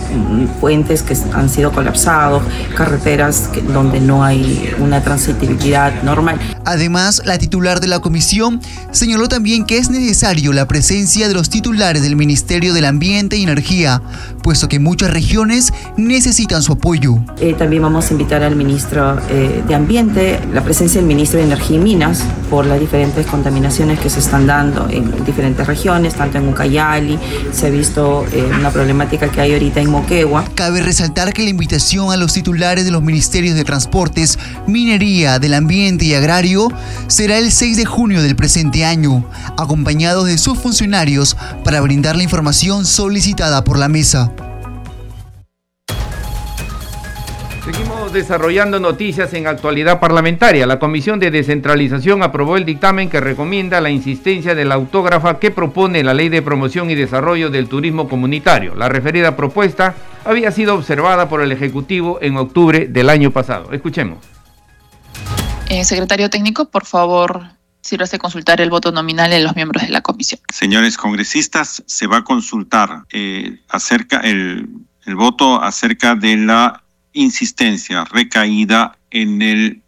puentes 0.60 1.02
que 1.02 1.16
han 1.32 1.48
sido 1.48 1.70
colapsados, 1.70 2.42
carreteras 2.76 3.50
donde 3.72 4.00
no 4.00 4.24
hay 4.24 4.74
una 4.80 5.02
transitibilidad 5.02 6.02
normal. 6.02 6.38
Además, 6.64 7.22
la 7.24 7.38
titular 7.38 7.80
de 7.80 7.86
la 7.86 8.00
comisión 8.00 8.60
señaló 8.90 9.28
también 9.28 9.64
que 9.64 9.78
es 9.78 9.90
necesario 9.90 10.52
la 10.52 10.66
presencia 10.66 11.28
de 11.28 11.34
los 11.34 11.50
titulares 11.50 12.02
del 12.02 12.16
Ministerio 12.16 12.74
del 12.74 12.84
Ambiente 12.84 13.36
y 13.36 13.44
Energía, 13.44 14.02
puesto 14.42 14.68
que 14.68 14.80
muchas 14.80 15.10
regiones 15.18 15.72
necesitan 15.96 16.62
su 16.62 16.72
apoyo. 16.74 17.18
Eh, 17.40 17.54
también 17.54 17.82
vamos 17.82 18.08
a 18.08 18.12
invitar 18.12 18.44
al 18.44 18.54
ministro 18.54 19.18
eh, 19.28 19.64
de 19.66 19.74
Ambiente, 19.74 20.38
la 20.52 20.62
presencia 20.62 21.00
del 21.00 21.08
ministro 21.08 21.40
de 21.40 21.46
Energía 21.46 21.76
y 21.76 21.80
Minas, 21.80 22.22
por 22.48 22.64
las 22.66 22.78
diferentes 22.78 23.26
contaminaciones 23.26 23.98
que 23.98 24.10
se 24.10 24.20
están 24.20 24.46
dando 24.46 24.88
en 24.88 25.24
diferentes 25.24 25.66
regiones, 25.66 26.14
tanto 26.14 26.38
en 26.38 26.48
Ucayali, 26.48 27.18
se 27.52 27.66
ha 27.66 27.70
visto 27.70 28.24
eh, 28.32 28.48
una 28.58 28.70
problemática 28.70 29.28
que 29.28 29.40
hay 29.40 29.54
ahorita 29.54 29.80
en 29.80 29.90
Moquegua. 29.90 30.44
Cabe 30.54 30.82
resaltar 30.82 31.32
que 31.32 31.42
la 31.42 31.50
invitación 31.50 32.12
a 32.12 32.16
los 32.16 32.32
titulares 32.32 32.84
de 32.84 32.92
los 32.92 33.02
ministerios 33.02 33.56
de 33.56 33.64
Transportes, 33.64 34.38
Minería, 34.68 35.40
del 35.40 35.54
Ambiente 35.54 36.04
y 36.04 36.14
Agrario 36.14 36.68
será 37.08 37.38
el 37.38 37.50
6 37.50 37.76
de 37.76 37.86
junio 37.86 38.22
del 38.22 38.36
presente 38.36 38.84
año, 38.84 39.24
acompañados 39.56 40.26
de 40.26 40.38
sus 40.38 40.56
funcionarios 40.58 41.36
para 41.64 41.80
brindar 41.80 42.14
la 42.14 42.22
información 42.22 42.86
solicitada 42.86 43.64
por 43.64 43.78
la 43.78 43.88
mesa. 43.88 44.30
Desarrollando 48.12 48.80
noticias 48.80 49.32
en 49.34 49.46
actualidad 49.46 50.00
parlamentaria. 50.00 50.66
La 50.66 50.78
Comisión 50.78 51.20
de 51.20 51.30
Descentralización 51.30 52.22
aprobó 52.22 52.56
el 52.56 52.64
dictamen 52.64 53.10
que 53.10 53.20
recomienda 53.20 53.80
la 53.80 53.90
insistencia 53.90 54.54
de 54.54 54.64
la 54.64 54.74
autógrafa 54.74 55.38
que 55.38 55.50
propone 55.50 56.02
la 56.02 56.14
Ley 56.14 56.28
de 56.28 56.42
Promoción 56.42 56.90
y 56.90 56.94
Desarrollo 56.94 57.50
del 57.50 57.68
Turismo 57.68 58.08
Comunitario. 58.08 58.74
La 58.74 58.88
referida 58.88 59.36
propuesta 59.36 59.94
había 60.24 60.50
sido 60.50 60.74
observada 60.74 61.28
por 61.28 61.42
el 61.42 61.52
Ejecutivo 61.52 62.18
en 62.20 62.36
octubre 62.36 62.86
del 62.86 63.10
año 63.10 63.30
pasado. 63.30 63.72
Escuchemos. 63.72 64.18
Eh, 65.68 65.84
secretario 65.84 66.30
técnico, 66.30 66.70
por 66.70 66.86
favor, 66.86 67.42
sírvase 67.82 68.16
a 68.16 68.18
consultar 68.18 68.60
el 68.60 68.70
voto 68.70 68.90
nominal 68.90 69.30
de 69.30 69.40
los 69.40 69.54
miembros 69.54 69.84
de 69.84 69.90
la 69.90 70.00
comisión. 70.00 70.40
Señores 70.52 70.96
congresistas, 70.96 71.82
se 71.86 72.06
va 72.06 72.18
a 72.18 72.24
consultar 72.24 73.04
eh, 73.12 73.60
acerca 73.68 74.20
el, 74.20 74.68
el 75.04 75.14
voto 75.14 75.62
acerca 75.62 76.14
de 76.14 76.36
la 76.36 76.82
insistencia 77.18 78.04
recaída 78.04 78.96
en 79.10 79.42
el 79.42 79.82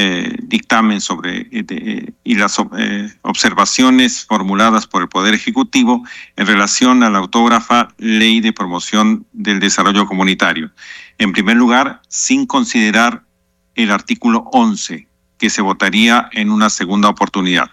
eh, 0.00 0.36
dictamen 0.42 1.00
sobre 1.00 1.48
eh, 1.50 2.12
y 2.22 2.34
las 2.36 2.56
eh, 2.78 3.12
observaciones 3.22 4.24
formuladas 4.26 4.86
por 4.86 5.02
el 5.02 5.08
Poder 5.08 5.34
Ejecutivo 5.34 6.04
en 6.36 6.46
relación 6.46 7.02
a 7.02 7.10
la 7.10 7.18
autógrafa 7.18 7.88
Ley 7.98 8.40
de 8.40 8.52
Promoción 8.52 9.26
del 9.32 9.58
Desarrollo 9.58 10.06
Comunitario. 10.06 10.70
En 11.18 11.32
primer 11.32 11.56
lugar, 11.56 12.00
sin 12.06 12.46
considerar 12.46 13.24
el 13.74 13.90
artículo 13.90 14.44
11, 14.52 15.08
que 15.36 15.50
se 15.50 15.62
votaría 15.62 16.28
en 16.32 16.50
una 16.50 16.70
segunda 16.70 17.08
oportunidad. 17.08 17.68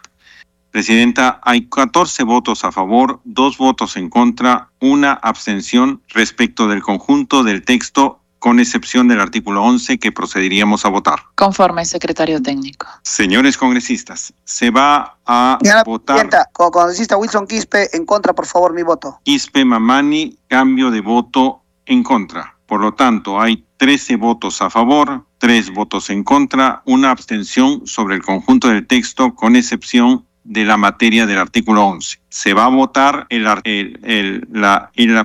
Presidenta, 0.72 1.40
hay 1.44 1.68
14 1.70 2.24
votos 2.24 2.64
a 2.66 2.72
favor, 2.72 3.22
dos 3.24 3.60
votos 3.60 3.98
en 3.98 4.10
contra, 4.10 4.70
una 4.80 5.14
abstención 5.14 6.02
respecto 6.10 6.68
del 6.68 6.82
conjunto 6.82 7.44
del 7.44 7.64
texto 7.64 8.25
con 8.46 8.60
excepción 8.60 9.08
del 9.08 9.22
artículo 9.22 9.64
11 9.64 9.98
que 9.98 10.12
procederíamos 10.12 10.86
a 10.86 10.90
votar. 10.90 11.20
Conforme, 11.34 11.84
secretario 11.84 12.44
técnico. 12.44 12.86
Señores 13.02 13.58
congresistas, 13.58 14.36
se 14.44 14.70
va 14.70 15.18
a 15.26 15.58
votar. 15.84 16.30
Como 16.54 16.70
congresista 16.70 17.18
Wilson 17.18 17.48
Quispe, 17.48 17.90
en 17.98 18.06
contra, 18.06 18.34
por 18.34 18.46
favor, 18.46 18.72
mi 18.72 18.84
voto. 18.84 19.20
Quispe 19.24 19.66
Mamani, 19.66 20.38
cambio 20.48 20.92
de 20.92 21.02
voto 21.02 21.64
en 21.88 22.04
contra. 22.04 22.56
Por 22.68 22.82
lo 22.82 22.94
tanto, 22.94 23.42
hay 23.42 23.66
13 23.78 24.18
votos 24.18 24.62
a 24.62 24.70
favor, 24.70 25.26
3 25.40 25.74
votos 25.74 26.12
en 26.12 26.24
contra, 26.24 26.84
una 26.86 27.10
abstención 27.10 27.88
sobre 27.88 28.14
el 28.14 28.22
conjunto 28.22 28.68
del 28.68 28.86
texto, 28.86 29.34
con 29.34 29.56
excepción 29.56 30.24
de 30.46 30.64
la 30.64 30.78
materia 30.78 31.26
del 31.26 31.40
artículo 31.40 31.86
11. 31.86 32.20
Se 32.30 32.54
va 32.54 32.66
a 32.66 32.70
votar 32.70 33.26
el, 33.30 33.44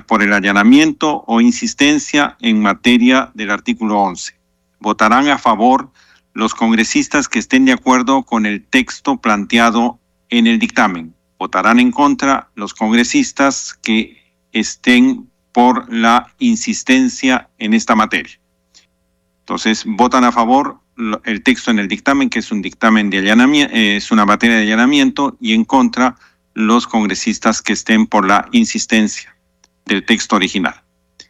por 0.07 0.23
el 0.23 0.33
allanamiento 0.33 1.23
o 1.27 1.39
insistencia 1.39 2.35
en 2.41 2.61
materia 2.61 3.31
del 3.35 3.51
artículo 3.51 3.99
11. 3.99 4.33
Votarán 4.79 5.29
a 5.29 5.37
favor 5.37 5.91
los 6.33 6.55
congresistas 6.55 7.29
que 7.29 7.39
estén 7.39 7.65
de 7.65 7.71
acuerdo 7.71 8.23
con 8.23 8.47
el 8.47 8.65
texto 8.65 9.17
planteado 9.17 9.99
en 10.29 10.47
el 10.47 10.57
dictamen. 10.57 11.13
Votarán 11.37 11.79
en 11.79 11.91
contra 11.91 12.49
los 12.55 12.73
congresistas 12.73 13.77
que 13.81 14.17
estén 14.51 15.29
por 15.51 15.93
la 15.93 16.33
insistencia 16.39 17.49
en 17.59 17.75
esta 17.75 17.95
materia. 17.95 18.39
Entonces, 19.41 19.83
votan 19.85 20.23
a 20.23 20.31
favor 20.31 20.80
el 21.23 21.43
texto 21.43 21.71
en 21.71 21.79
el 21.79 21.87
dictamen, 21.87 22.29
que 22.29 22.39
es 22.39 22.51
un 22.51 22.61
dictamen 22.61 23.09
de 23.09 23.19
allanamiento, 23.19 23.75
eh, 23.75 23.97
es 23.97 24.11
una 24.11 24.25
materia 24.25 24.57
de 24.57 24.63
allanamiento, 24.63 25.37
y 25.39 25.53
en 25.53 25.65
contra 25.65 26.15
los 26.53 26.87
congresistas 26.87 27.61
que 27.61 27.73
estén 27.73 28.07
por 28.07 28.27
la 28.27 28.47
insistencia 28.51 29.35
del 29.85 30.05
texto 30.05 30.35
original. 30.35 30.75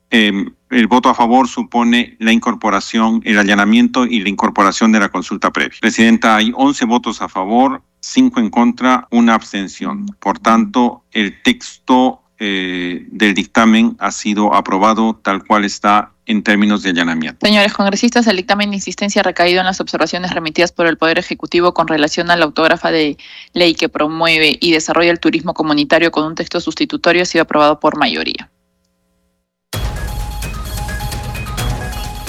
Em, 0.09 0.53
el 0.69 0.87
voto 0.87 1.09
a 1.09 1.15
favor 1.15 1.47
supone 1.47 2.17
la 2.19 2.33
incorporación, 2.33 3.21
el 3.23 3.39
allanamiento 3.39 4.05
y 4.05 4.19
la 4.19 4.29
incorporación 4.29 4.91
de 4.91 4.99
la 4.99 5.09
consulta 5.09 5.51
previa. 5.51 5.77
Presidenta, 5.79 6.35
hay 6.35 6.51
11 6.53 6.85
votos 6.85 7.21
a 7.21 7.29
favor, 7.29 7.81
5 8.01 8.39
en 8.39 8.49
contra, 8.49 9.07
una 9.11 9.35
abstención. 9.35 10.05
Por 10.19 10.39
tanto, 10.39 11.05
el 11.11 11.41
texto 11.43 12.20
eh, 12.43 13.05
del 13.11 13.35
dictamen 13.35 13.95
ha 13.99 14.11
sido 14.11 14.55
aprobado 14.55 15.19
tal 15.21 15.45
cual 15.45 15.63
está 15.63 16.11
en 16.25 16.41
términos 16.41 16.81
de 16.81 16.89
allanamiento. 16.89 17.45
Señores 17.45 17.71
congresistas, 17.71 18.25
el 18.25 18.37
dictamen 18.37 18.71
de 18.71 18.77
insistencia 18.77 19.19
ha 19.19 19.23
recaído 19.23 19.59
en 19.59 19.67
las 19.67 19.79
observaciones 19.79 20.31
remitidas 20.31 20.71
por 20.71 20.87
el 20.87 20.97
Poder 20.97 21.19
Ejecutivo 21.19 21.75
con 21.75 21.87
relación 21.87 22.31
a 22.31 22.35
la 22.35 22.45
autógrafa 22.45 22.89
de 22.89 23.17
ley 23.53 23.75
que 23.75 23.89
promueve 23.89 24.57
y 24.59 24.71
desarrolla 24.71 25.11
el 25.11 25.19
turismo 25.19 25.53
comunitario 25.53 26.09
con 26.09 26.25
un 26.25 26.33
texto 26.33 26.59
sustitutorio 26.59 27.21
ha 27.21 27.25
sido 27.25 27.43
aprobado 27.43 27.79
por 27.79 27.95
mayoría. 27.99 28.49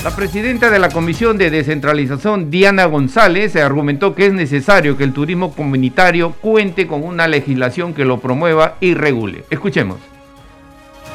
La 0.04 0.10
presidenta 0.10 0.68
de 0.68 0.80
la 0.80 0.88
Comisión 0.88 1.38
de 1.38 1.48
Descentralización, 1.48 2.50
Diana 2.50 2.86
González, 2.86 3.54
argumentó 3.54 4.16
que 4.16 4.26
es 4.26 4.32
necesario 4.32 4.96
que 4.96 5.04
el 5.04 5.12
turismo 5.12 5.54
comunitario 5.54 6.32
cuente 6.40 6.88
con 6.88 7.04
una 7.04 7.28
legislación 7.28 7.94
que 7.94 8.04
lo 8.04 8.18
promueva 8.18 8.78
y 8.80 8.94
regule. 8.94 9.44
Escuchemos. 9.48 10.11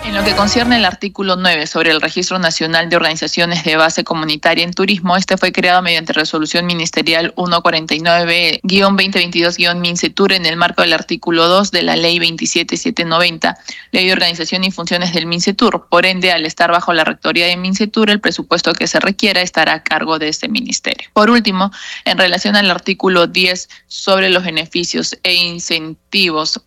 En 0.08 0.16
lo 0.16 0.24
que 0.24 0.36
concierne 0.38 0.78
el 0.78 0.86
artículo 0.86 1.36
9 1.36 1.68
sobre 1.68 1.92
el 1.92 2.00
Registro 2.00 2.40
Nacional 2.40 2.90
de 2.90 2.96
Organizaciones 2.96 3.66
de 3.66 3.76
Base 3.76 4.06
Comunitaria 4.06 4.64
en 4.64 4.72
Turismo, 4.72 5.18
este 5.18 5.36
fue 5.36 5.52
creado 5.52 5.82
mediante 5.82 6.14
resolución 6.14 6.66
ministerial 6.66 7.36
149-2022-MINCETUR 7.36 10.32
en 10.32 10.46
el 10.46 10.56
marco 10.56 10.82
del 10.82 10.94
artículo 10.94 11.50
2 11.50 11.72
de 11.72 11.84
la 11.84 11.98
Ley 11.98 12.20
27790, 12.20 13.58
Ley 13.92 14.06
de 14.06 14.14
Organización 14.14 14.64
y 14.64 14.72
Funciones 14.72 15.12
del 15.12 15.26
MINCETUR. 15.26 15.88
Por 15.90 16.06
ende, 16.06 16.32
al 16.32 16.46
estar 16.46 16.72
bajo 16.72 16.94
la 16.94 17.04
rectoría 17.04 17.48
de 17.48 17.58
MINCETUR, 17.58 18.10
el 18.10 18.22
presupuesto 18.22 18.72
que 18.72 18.88
se 18.88 19.02
requiera 19.02 19.42
estará 19.42 19.74
a 19.74 19.84
cargo 19.84 20.20
de 20.20 20.30
este 20.30 20.48
ministerio. 20.48 21.10
Por 21.12 21.30
último, 21.30 21.70
en 22.06 22.18
relación 22.18 22.56
al 22.56 22.72
artículo 22.72 23.28
10 23.28 23.68
sobre 23.88 24.30
los 24.30 24.46
beneficios 24.46 25.18
e 25.24 25.34
incentivos 25.34 26.07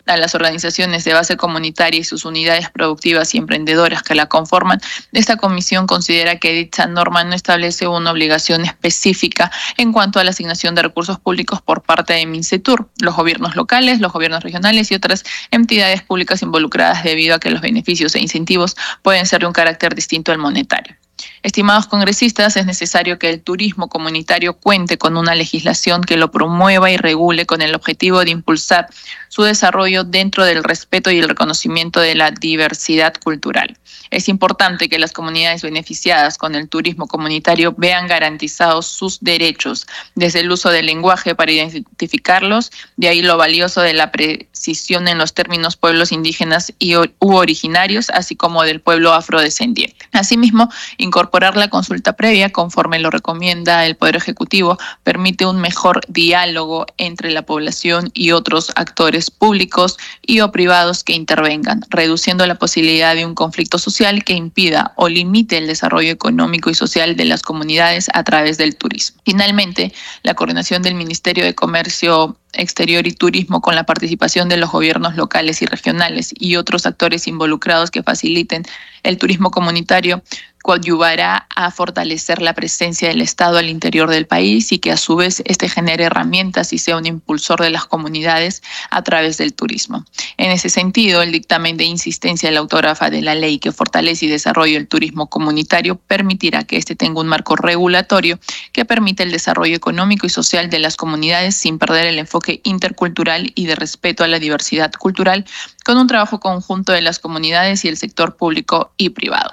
a 0.07 0.17
las 0.17 0.35
organizaciones 0.35 1.05
de 1.05 1.13
base 1.13 1.37
comunitaria 1.37 2.01
y 2.01 2.05
sus 2.05 2.25
unidades 2.25 2.71
productivas 2.71 3.35
y 3.35 3.39
emprendedoras 3.39 4.03
que 4.03 4.15
la 4.15 4.27
conforman, 4.27 4.81
esta 5.13 5.37
comisión 5.37 5.87
considera 5.87 6.39
que 6.39 6.53
dicha 6.53 6.87
norma 6.87 7.25
no 7.25 7.35
establece 7.35 7.89
una 7.89 8.13
obligación 8.13 8.65
específica 8.65 9.51
en 9.77 9.93
cuanto 9.93 10.21
a 10.21 10.25
la 10.25 10.31
asignación 10.31 10.75
de 10.75 10.83
recursos 10.83 11.19
públicos 11.19 11.61
por 11.63 11.83
parte 11.83 12.13
de 12.13 12.27
MINCETUR, 12.27 12.89
los 13.01 13.17
gobiernos 13.17 13.57
locales, 13.57 14.01
los 14.01 14.13
gobiernos 14.13 14.45
regionales 14.45 14.91
y 14.93 14.95
otras 14.95 15.25
entidades 15.51 16.03
públicas 16.03 16.43
involucradas 16.43 17.03
debido 17.03 17.35
a 17.35 17.41
que 17.41 17.51
los 17.51 17.61
beneficios 17.61 18.15
e 18.15 18.21
incentivos 18.21 18.77
pueden 19.03 19.27
ser 19.27 19.41
de 19.41 19.47
un 19.47 19.53
carácter 19.53 19.95
distinto 19.95 20.31
al 20.31 20.39
monetario. 20.39 21.00
Estimados 21.43 21.87
congresistas, 21.87 22.57
es 22.57 22.67
necesario 22.67 23.19
que 23.19 23.31
el 23.31 23.43
turismo 23.43 23.89
comunitario 23.89 24.55
cuente 24.55 24.99
con 24.99 25.17
una 25.17 25.35
legislación 25.35 26.03
que 26.03 26.17
lo 26.17 26.31
promueva 26.31 26.91
y 26.91 26.97
regule 26.97 27.47
con 27.47 27.63
el 27.63 27.75
objetivo 27.75 28.25
de 28.25 28.31
impulsar 28.31 28.89
su 29.29 29.43
desarrollo 29.43 30.05
dentro 30.05 30.45
del 30.45 30.65
respeto 30.65 31.11
y 31.11 31.19
el 31.19 31.29
reconocimiento 31.29 32.01
de 32.01 32.15
la 32.15 32.31
diversidad 32.31 33.15
cultural. 33.23 33.77
Es 34.11 34.29
importante 34.29 34.89
que 34.89 34.99
las 34.99 35.13
comunidades 35.13 35.63
beneficiadas 35.63 36.37
con 36.37 36.55
el 36.55 36.69
turismo 36.69 37.07
comunitario 37.07 37.75
vean 37.77 38.09
garantizados 38.09 38.87
sus 38.87 39.21
derechos, 39.21 39.87
desde 40.15 40.41
el 40.41 40.51
uso 40.51 40.71
del 40.71 40.87
lenguaje 40.87 41.35
para 41.35 41.53
identificarlos, 41.53 42.73
de 42.97 43.09
ahí 43.09 43.23
lo 43.23 43.37
valioso 43.37 43.81
de 43.81 43.95
la 43.95 44.11
precisión 44.11 45.07
en 45.07 45.19
los 45.19 45.33
términos 45.33 45.77
pueblos 45.77 46.13
indígenas 46.13 46.73
y 46.79 46.97
u 46.97 47.07
originarios, 47.21 48.11
así 48.11 48.35
como 48.35 48.65
del 48.65 48.81
pueblo 48.81 49.13
afrodescendiente. 49.13 49.97
Asimismo, 50.13 50.71
incorporar 51.11 51.57
la 51.57 51.69
consulta 51.69 52.13
previa, 52.13 52.53
conforme 52.53 53.01
lo 53.01 53.11
recomienda 53.11 53.85
el 53.85 53.97
Poder 53.97 54.15
Ejecutivo, 54.15 54.79
permite 55.03 55.45
un 55.45 55.61
mejor 55.61 56.03
diálogo 56.07 56.87
entre 56.99 57.33
la 57.33 57.43
población 57.43 58.11
y 58.15 58.31
otros 58.31 58.71
actores 58.77 59.29
públicos 59.29 59.99
y 60.23 60.39
o 60.39 60.53
privados 60.53 61.03
que 61.03 61.15
intervengan, 61.15 61.85
reduciendo 61.91 62.47
la 62.47 62.55
posibilidad 62.55 63.17
de 63.17 63.27
un 63.27 63.35
conflicto 63.35 63.79
social 63.79 64.23
que 64.23 64.35
impida 64.35 64.93
o 64.95 65.09
limite 65.09 65.59
el 65.59 65.67
desarrollo 65.67 66.13
económico 66.13 66.71
y 66.71 66.75
social 66.75 67.17
de 67.17 67.25
las 67.25 67.43
comunidades 67.43 68.09
a 68.15 68.23
través 68.23 68.57
del 68.57 68.77
turismo. 68.77 69.21
Finalmente, 69.25 69.93
la 70.23 70.35
coordinación 70.35 70.83
del 70.83 70.95
Ministerio 70.95 71.45
de 71.45 71.57
Comercio 71.57 72.37
Exterior 72.53 73.07
y 73.07 73.13
Turismo 73.13 73.61
con 73.61 73.75
la 73.75 73.85
participación 73.85 74.49
de 74.49 74.57
los 74.57 74.71
gobiernos 74.71 75.17
locales 75.17 75.63
y 75.63 75.67
regionales 75.67 76.33
y 76.37 76.57
otros 76.57 76.87
actores 76.87 77.27
involucrados 77.29 77.91
que 77.91 78.03
faciliten 78.03 78.65
el 79.03 79.19
turismo 79.19 79.51
comunitario 79.51 80.23
coadyuvará 80.63 81.47
a 81.55 81.71
fortalecer 81.71 82.43
la 82.43 82.55
presencia 82.55 83.09
del 83.09 83.23
Estado 83.23 83.59
al 83.59 83.69
interior 83.69 84.11
del 84.11 84.27
país 84.27 84.73
y 84.73 84.79
que 84.79 84.93
a 84.93 84.97
su 84.97 85.17
vez 85.17 85.43
este 85.47 85.69
genere 85.69 86.05
herramientas 86.05 86.73
y 86.73 86.79
sea 86.79 86.97
un 86.97 87.07
impulsor 87.07 87.61
de 87.61 87.71
las 87.71 87.87
comunidades 87.87 88.63
a 88.91 89.03
través 89.03 89.39
del 89.39 89.55
turismo. 89.55 90.05
En 90.37 90.51
ese 90.51 90.69
sentido, 90.69 91.23
el 91.23 91.33
dictamen 91.33 91.77
de 91.77 91.85
insistencia 91.85 92.49
de 92.49 92.55
la 92.55 92.61
autógrafa 92.61 93.11
de 93.11 93.23
la 93.23 93.35
ley 93.35 93.59
que 93.59 93.73
fortalece 93.73 94.27
y 94.27 94.29
desarrolla 94.29 94.77
el 94.77 94.89
turismo 94.89 95.29
comunitario 95.29 95.97
permitirá 95.97 96.65
que 96.65 96.77
éste 96.77 96.95
tenga 96.95 97.21
un 97.21 97.29
marco 97.29 97.57
regulatorio 97.57 98.39
que 98.73 98.85
permita 98.85 99.23
el 99.23 99.33
desarrollo 99.33 99.77
económico 99.77 100.27
y 100.27 100.31
social 100.31 100.71
de 100.71 100.79
las 100.79 100.97
comunidades 100.97 101.57
sin 101.57 101.79
perder 101.79 102.07
el 102.07 102.19
enfoque 102.19 102.61
intercultural 102.65 103.53
y 103.55 103.67
de 103.67 103.77
respeto 103.77 104.25
a 104.25 104.29
la 104.29 104.39
diversidad 104.39 104.93
cultural, 104.93 105.45
con 105.85 105.97
un 105.97 106.07
trabajo 106.07 106.41
conjunto 106.41 106.93
de 106.93 107.01
las 107.01 107.19
comunidades 107.19 107.85
y 107.85 107.89
el 107.89 107.97
sector 107.97 108.37
público 108.37 108.93
y 108.97 109.11
privado. 109.11 109.51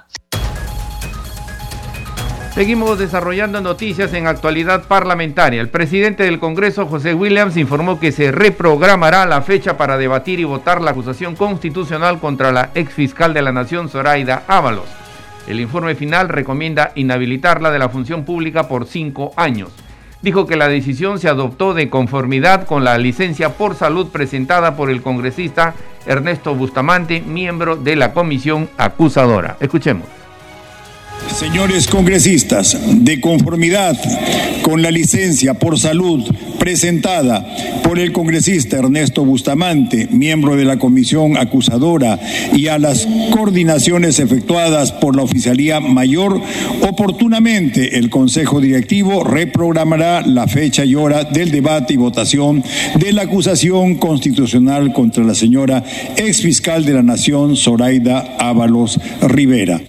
Seguimos 2.58 2.98
desarrollando 2.98 3.62
noticias 3.62 4.12
en 4.14 4.26
actualidad 4.26 4.86
parlamentaria. 4.88 5.62
El 5.62 5.70
presidente 5.70 6.24
del 6.24 6.40
Congreso, 6.40 6.88
José 6.88 7.14
Williams, 7.14 7.56
informó 7.56 8.00
que 8.00 8.12
se 8.12 8.32
reprogramará 8.32 9.28
la 9.28 9.44
fecha 9.44 9.78
para 9.78 9.96
debatir 9.96 10.40
y 10.40 10.44
votar 10.44 10.82
la 10.82 10.90
acusación 10.90 11.36
constitucional 11.36 12.20
contra 12.20 12.52
la 12.52 12.72
ex 12.74 12.92
fiscal 12.92 13.36
de 13.36 13.44
la 13.44 13.52
Nación, 13.52 13.90
Zoraida 13.90 14.42
Ábalos. 14.48 14.88
El 15.46 15.60
informe 15.60 15.94
final 15.94 16.30
recomienda 16.30 16.94
inhabilitarla 16.96 17.70
de 17.70 17.78
la 17.78 17.90
función 17.90 18.26
pública 18.26 18.68
por 18.68 18.88
cinco 18.88 19.34
años. 19.36 19.70
Dijo 20.24 20.48
que 20.48 20.56
la 20.56 20.68
decisión 20.68 21.20
se 21.20 21.30
adoptó 21.30 21.76
de 21.76 21.92
conformidad 21.92 22.66
con 22.66 22.84
la 22.84 22.98
licencia 22.98 23.50
por 23.50 23.76
salud 23.76 24.08
presentada 24.08 24.76
por 24.76 24.90
el 24.90 25.04
congresista 25.04 25.76
Ernesto 26.08 26.56
Bustamante, 26.56 27.22
miembro 27.22 27.76
de 27.76 27.96
la 27.96 28.14
comisión 28.14 28.68
acusadora. 28.80 29.58
Escuchemos. 29.60 30.08
Señores 31.38 31.88
congresistas, 31.88 32.78
de 33.04 33.22
conformidad 33.22 33.96
con 34.64 34.82
la 34.82 34.90
licencia 34.92 35.54
por 35.54 35.78
salud 35.78 36.24
presentada 36.58 37.46
por 37.84 38.00
el 38.00 38.12
congresista 38.12 38.78
Ernesto 38.78 39.24
Bustamante, 39.24 40.08
miembro 40.12 40.56
de 40.56 40.66
la 40.66 40.78
comisión 40.78 41.38
acusadora, 41.38 42.20
y 42.54 42.68
a 42.68 42.78
las 42.78 43.08
coordinaciones 43.32 44.20
efectuadas 44.20 44.92
por 44.92 45.16
la 45.16 45.24
Oficialía 45.24 45.80
Mayor, 45.80 46.42
oportunamente 46.82 47.98
el 47.98 48.10
Consejo 48.10 48.60
Directivo 48.60 49.24
reprogramará 49.24 50.22
la 50.26 50.48
fecha 50.48 50.84
y 50.84 50.96
hora 50.96 51.24
del 51.24 51.52
debate 51.52 51.94
y 51.94 51.98
votación 51.98 52.64
de 52.96 53.14
la 53.14 53.22
acusación 53.24 53.96
constitucional 53.96 54.92
contra 54.92 55.24
la 55.24 55.36
señora 55.36 55.84
exfiscal 56.18 56.84
de 56.84 56.94
la 56.94 57.04
Nación, 57.04 57.56
Zoraida 57.56 58.36
Ábalos 58.40 59.00
Rivera. 59.22 59.82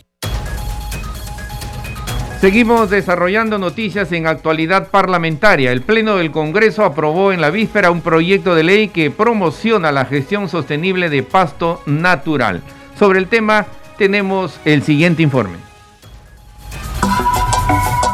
Seguimos 2.40 2.88
desarrollando 2.88 3.58
noticias 3.58 4.12
en 4.12 4.28
actualidad 4.28 4.90
parlamentaria. 4.90 5.72
El 5.72 5.82
Pleno 5.82 6.14
del 6.14 6.30
Congreso 6.30 6.84
aprobó 6.84 7.32
en 7.32 7.40
la 7.40 7.50
víspera 7.50 7.90
un 7.90 8.00
proyecto 8.00 8.54
de 8.54 8.62
ley 8.62 8.88
que 8.88 9.10
promociona 9.10 9.90
la 9.90 10.04
gestión 10.04 10.48
sostenible 10.48 11.10
de 11.10 11.24
pasto 11.24 11.82
natural. 11.84 12.62
Sobre 12.96 13.18
el 13.18 13.26
tema 13.26 13.66
tenemos 13.96 14.60
el 14.64 14.84
siguiente 14.84 15.24
informe. 15.24 15.56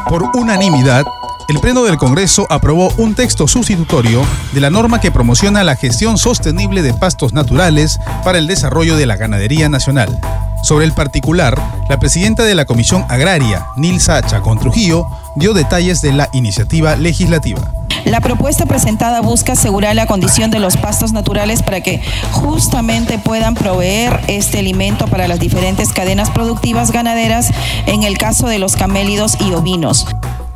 Por 0.09 0.23
unanimidad, 0.33 1.03
el 1.47 1.59
Pleno 1.59 1.83
del 1.83 1.97
Congreso 1.97 2.47
aprobó 2.49 2.91
un 2.97 3.13
texto 3.13 3.47
sustitutorio 3.47 4.25
de 4.53 4.61
la 4.61 4.69
norma 4.69 4.99
que 4.99 5.11
promociona 5.11 5.63
la 5.63 5.75
gestión 5.75 6.17
sostenible 6.17 6.81
de 6.81 6.93
pastos 6.93 7.33
naturales 7.33 7.99
para 8.23 8.37
el 8.37 8.47
desarrollo 8.47 8.97
de 8.97 9.05
la 9.05 9.15
ganadería 9.15 9.69
nacional. 9.69 10.19
Sobre 10.63 10.85
el 10.85 10.93
particular, 10.93 11.55
la 11.89 11.99
presidenta 11.99 12.43
de 12.43 12.55
la 12.55 12.65
Comisión 12.65 13.05
Agraria, 13.09 13.67
Nilsa 13.75 14.23
Chacón 14.23 14.57
Trujillo, 14.57 15.05
dio 15.35 15.53
detalles 15.53 16.01
de 16.01 16.13
la 16.13 16.29
iniciativa 16.33 16.95
legislativa. 16.95 17.61
La 18.05 18.21
propuesta 18.21 18.65
presentada 18.65 19.21
busca 19.21 19.53
asegurar 19.53 19.95
la 19.95 20.05
condición 20.05 20.51
de 20.51 20.59
los 20.59 20.77
pastos 20.77 21.11
naturales 21.11 21.63
para 21.63 21.81
que 21.81 22.01
justamente 22.31 23.17
puedan 23.17 23.55
proveer 23.55 24.19
este 24.27 24.59
alimento 24.59 25.07
para 25.07 25.27
las 25.27 25.39
diferentes 25.39 25.91
cadenas 25.91 26.29
productivas 26.29 26.91
ganaderas 26.91 27.51
en 27.87 28.03
el 28.03 28.17
caso 28.17 28.47
de 28.47 28.59
los 28.59 28.75
camélidos 28.75 29.37
y 29.39 29.53
ovinos. 29.53 30.07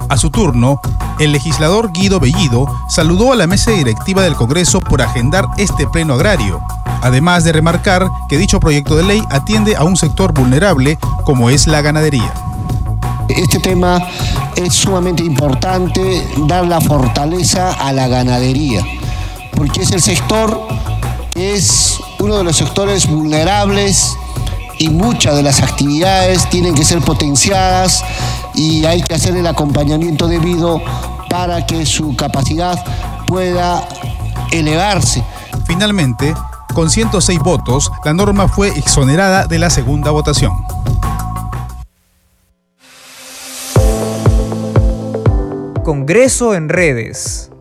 A 0.10 0.18
su 0.18 0.32
turno, 0.32 0.82
el 1.20 1.32
legislador 1.32 1.92
Guido 1.92 2.20
Bellido 2.20 2.66
saludó 2.88 3.32
a 3.32 3.36
la 3.36 3.46
mesa 3.46 3.70
directiva 3.70 4.24
del 4.24 4.34
Congreso 4.34 4.82
por 4.82 5.04
agendar 5.04 5.46
este 5.58 5.86
pleno 5.86 6.16
agrario, 6.16 6.60
además 7.04 7.44
de 7.44 7.52
remarcar 7.52 8.10
que 8.28 8.40
dicho 8.40 8.60
proyecto 8.60 8.96
de 8.96 9.04
ley 9.04 9.24
atiende 9.30 9.76
a 9.76 9.84
un 9.84 9.96
sector 9.96 10.34
vulnerable 10.34 10.98
como 11.26 11.52
es 11.52 11.68
la 11.68 11.84
ganadería. 11.84 12.34
Este 13.28 13.60
tema 13.60 14.02
es 14.56 14.74
sumamente 14.74 15.24
importante, 15.24 16.28
dar 16.48 16.66
la 16.66 16.82
fortaleza 16.82 17.72
a 17.74 17.94
la 17.94 18.08
ganadería, 18.08 18.84
porque 19.56 19.84
es 19.84 19.92
el 19.92 20.02
sector 20.02 20.60
que 21.30 21.54
es 21.54 22.00
uno 22.18 22.36
de 22.40 22.44
los 22.44 22.58
sectores 22.58 23.08
vulnerables 23.08 24.18
y 24.80 24.90
muchas 24.90 25.36
de 25.36 25.44
las 25.44 25.62
actividades 25.62 26.50
tienen 26.50 26.74
que 26.74 26.84
ser 26.84 27.00
potenciadas 27.02 28.04
y 28.60 28.86
hay 28.86 29.02
que 29.02 29.14
hacer 29.14 29.38
el 29.38 29.48
acompañamiento 29.48 30.28
debido 30.28 30.82
para 31.30 31.66
que 31.66 31.86
su 31.86 32.14
capacidad 32.18 32.78
pueda 33.26 33.88
elevarse. 34.52 35.24
Finalmente, 35.66 36.34
con 36.74 36.90
106 36.90 37.40
votos, 37.40 37.90
la 38.04 38.14
norma 38.14 38.50
fue 38.50 38.68
exonerada 38.78 39.48
de 39.48 39.60
la 39.60 39.70
segunda 39.70 40.12
votación. 40.12 40.52
Congreso 45.86 46.54
en 46.54 46.68
redes. 46.68 47.52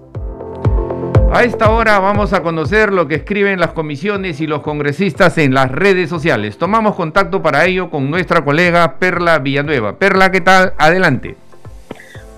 A 1.30 1.44
esta 1.44 1.70
hora 1.70 1.98
vamos 1.98 2.32
a 2.32 2.42
conocer 2.42 2.90
lo 2.90 3.06
que 3.06 3.16
escriben 3.16 3.60
las 3.60 3.72
comisiones 3.72 4.40
y 4.40 4.46
los 4.46 4.62
congresistas 4.62 5.36
en 5.36 5.52
las 5.52 5.70
redes 5.70 6.08
sociales. 6.08 6.56
Tomamos 6.56 6.94
contacto 6.94 7.42
para 7.42 7.66
ello 7.66 7.90
con 7.90 8.10
nuestra 8.10 8.42
colega 8.42 8.94
Perla 8.98 9.38
Villanueva. 9.38 9.98
Perla, 9.98 10.30
¿qué 10.30 10.40
tal? 10.40 10.72
Adelante. 10.78 11.36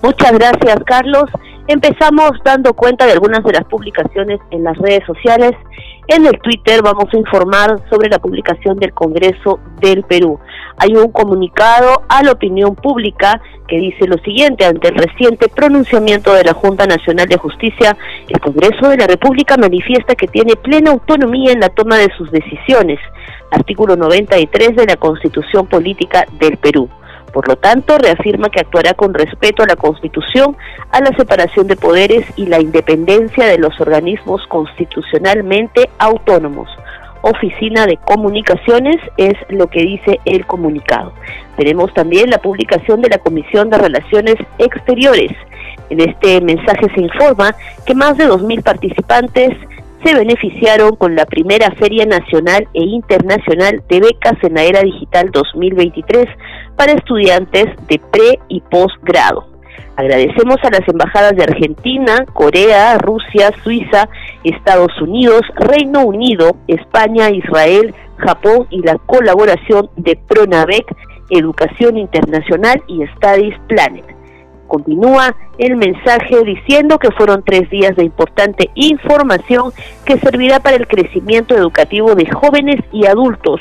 Muchas 0.01 0.33
gracias, 0.33 0.77
Carlos. 0.85 1.23
Empezamos 1.67 2.31
dando 2.43 2.73
cuenta 2.73 3.05
de 3.05 3.13
algunas 3.13 3.43
de 3.45 3.53
las 3.53 3.63
publicaciones 3.65 4.41
en 4.51 4.65
las 4.65 4.77
redes 4.77 5.05
sociales. 5.05 5.51
En 6.13 6.25
el 6.25 6.41
Twitter 6.41 6.81
vamos 6.83 7.05
a 7.13 7.17
informar 7.17 7.79
sobre 7.89 8.09
la 8.09 8.19
publicación 8.19 8.77
del 8.77 8.93
Congreso 8.93 9.61
del 9.79 10.03
Perú. 10.03 10.37
Hay 10.75 10.93
un 10.93 11.09
comunicado 11.09 12.01
a 12.09 12.21
la 12.21 12.33
opinión 12.33 12.75
pública 12.75 13.41
que 13.65 13.77
dice 13.77 14.07
lo 14.07 14.17
siguiente, 14.17 14.65
ante 14.65 14.89
el 14.89 14.95
reciente 14.95 15.47
pronunciamiento 15.47 16.33
de 16.33 16.43
la 16.43 16.53
Junta 16.53 16.85
Nacional 16.85 17.29
de 17.29 17.37
Justicia, 17.37 17.95
el 18.27 18.41
Congreso 18.41 18.89
de 18.89 18.97
la 18.97 19.07
República 19.07 19.55
manifiesta 19.55 20.15
que 20.15 20.27
tiene 20.27 20.57
plena 20.57 20.91
autonomía 20.91 21.53
en 21.53 21.61
la 21.61 21.69
toma 21.69 21.95
de 21.95 22.09
sus 22.17 22.29
decisiones. 22.29 22.99
Artículo 23.49 23.95
93 23.95 24.75
de 24.75 24.87
la 24.87 24.97
Constitución 24.97 25.65
Política 25.67 26.25
del 26.41 26.57
Perú. 26.57 26.89
Por 27.33 27.47
lo 27.47 27.55
tanto, 27.55 27.97
reafirma 27.97 28.49
que 28.49 28.59
actuará 28.59 28.93
con 28.93 29.13
respeto 29.13 29.63
a 29.63 29.67
la 29.67 29.75
Constitución, 29.75 30.57
a 30.91 30.99
la 30.99 31.15
separación 31.15 31.67
de 31.67 31.75
poderes 31.77 32.25
y 32.35 32.45
la 32.47 32.59
independencia 32.59 33.45
de 33.45 33.57
los 33.57 33.79
organismos 33.79 34.45
constitucionalmente 34.47 35.89
autónomos. 35.97 36.69
Oficina 37.21 37.85
de 37.85 37.97
Comunicaciones 37.97 38.97
es 39.17 39.35
lo 39.49 39.67
que 39.67 39.81
dice 39.81 40.19
el 40.25 40.45
comunicado. 40.45 41.13
Tenemos 41.55 41.93
también 41.93 42.29
la 42.29 42.39
publicación 42.39 43.01
de 43.01 43.09
la 43.09 43.19
Comisión 43.19 43.69
de 43.69 43.77
Relaciones 43.77 44.35
Exteriores. 44.57 45.31
En 45.89 45.99
este 46.01 46.41
mensaje 46.41 46.87
se 46.93 47.01
informa 47.01 47.55
que 47.85 47.93
más 47.93 48.17
de 48.17 48.27
2.000 48.27 48.63
participantes 48.63 49.55
se 50.03 50.15
beneficiaron 50.15 50.95
con 50.95 51.15
la 51.15 51.25
primera 51.25 51.71
Feria 51.71 52.05
Nacional 52.05 52.67
e 52.73 52.83
Internacional 52.83 53.83
de 53.87 53.99
Becas 53.99 54.43
en 54.43 54.55
la 54.55 54.63
Era 54.63 54.81
Digital 54.81 55.29
2023 55.31 56.25
para 56.75 56.93
estudiantes 56.93 57.65
de 57.87 57.99
pre 58.11 58.39
y 58.47 58.61
posgrado. 58.61 59.47
Agradecemos 59.95 60.57
a 60.63 60.71
las 60.71 60.87
embajadas 60.87 61.35
de 61.35 61.43
Argentina, 61.43 62.25
Corea, 62.33 62.97
Rusia, 62.97 63.51
Suiza, 63.63 64.09
Estados 64.43 64.91
Unidos, 65.01 65.41
Reino 65.55 66.05
Unido, 66.05 66.55
España, 66.67 67.29
Israel, 67.29 67.93
Japón 68.17 68.67
y 68.69 68.81
la 68.81 68.97
colaboración 69.05 69.89
de 69.97 70.17
Pronavec, 70.27 70.85
Educación 71.29 71.97
Internacional 71.97 72.81
y 72.87 73.05
Studies 73.15 73.55
Planet. 73.67 74.10
Continúa 74.71 75.35
el 75.57 75.75
mensaje 75.75 76.45
diciendo 76.45 76.97
que 76.97 77.11
fueron 77.11 77.43
tres 77.43 77.69
días 77.69 77.93
de 77.97 78.05
importante 78.05 78.69
información 78.75 79.73
que 80.05 80.17
servirá 80.17 80.61
para 80.61 80.77
el 80.77 80.87
crecimiento 80.87 81.57
educativo 81.57 82.15
de 82.15 82.31
jóvenes 82.31 82.77
y 82.93 83.05
adultos. 83.05 83.59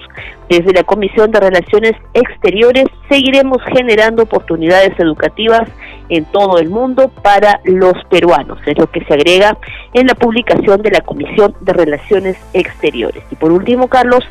Desde 0.48 0.72
la 0.72 0.84
Comisión 0.84 1.32
de 1.32 1.40
Relaciones 1.40 1.96
Exteriores 2.14 2.84
seguiremos 3.08 3.58
generando 3.74 4.22
oportunidades 4.22 4.92
educativas 5.00 5.68
en 6.10 6.26
todo 6.26 6.58
el 6.58 6.68
mundo 6.68 7.08
para 7.24 7.58
los 7.64 7.94
peruanos. 8.08 8.60
Es 8.64 8.78
lo 8.78 8.88
que 8.88 9.04
se 9.04 9.12
agrega 9.12 9.58
en 9.94 10.06
la 10.06 10.14
publicación 10.14 10.80
de 10.80 10.92
la 10.92 11.00
Comisión 11.00 11.56
de 11.60 11.72
Relaciones 11.72 12.36
Exteriores. 12.52 13.24
Y 13.32 13.34
por 13.34 13.50
último, 13.50 13.88
Carlos, 13.88 14.22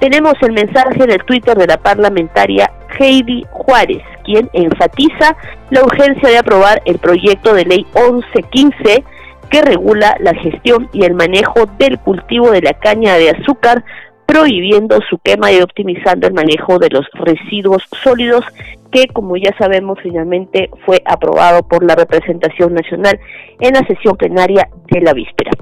tenemos 0.00 0.34
el 0.42 0.52
mensaje 0.52 1.02
en 1.02 1.10
el 1.12 1.24
Twitter 1.24 1.56
de 1.56 1.66
la 1.66 1.78
parlamentaria 1.78 2.70
Heidi 2.98 3.44
Juárez, 3.50 4.02
quien 4.24 4.48
enfatiza 4.52 5.36
la 5.70 5.82
urgencia 5.82 6.28
de 6.28 6.38
aprobar 6.38 6.82
el 6.84 6.98
proyecto 6.98 7.54
de 7.54 7.64
ley 7.64 7.86
1115 7.94 9.04
que 9.50 9.62
regula 9.62 10.16
la 10.20 10.34
gestión 10.34 10.88
y 10.92 11.04
el 11.04 11.14
manejo 11.14 11.66
del 11.78 11.98
cultivo 11.98 12.50
de 12.50 12.62
la 12.62 12.74
caña 12.74 13.14
de 13.14 13.30
azúcar, 13.30 13.84
prohibiendo 14.26 14.98
su 15.08 15.18
quema 15.18 15.52
y 15.52 15.60
optimizando 15.60 16.26
el 16.26 16.34
manejo 16.34 16.78
de 16.78 16.90
los 16.90 17.06
residuos 17.14 17.84
sólidos, 18.02 18.44
que 18.90 19.06
como 19.08 19.36
ya 19.36 19.56
sabemos 19.56 19.98
finalmente 20.02 20.70
fue 20.84 21.00
aprobado 21.04 21.62
por 21.66 21.84
la 21.84 21.94
representación 21.94 22.74
nacional 22.74 23.18
en 23.60 23.74
la 23.74 23.86
sesión 23.86 24.16
plenaria 24.16 24.68
de 24.90 25.00
la 25.00 25.12
víspera. 25.12 25.52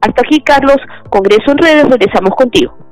Hasta 0.00 0.22
aquí, 0.22 0.40
Carlos, 0.40 0.78
Congreso 1.10 1.52
en 1.52 1.58
redes, 1.58 1.88
regresamos 1.88 2.34
contigo. 2.36 2.91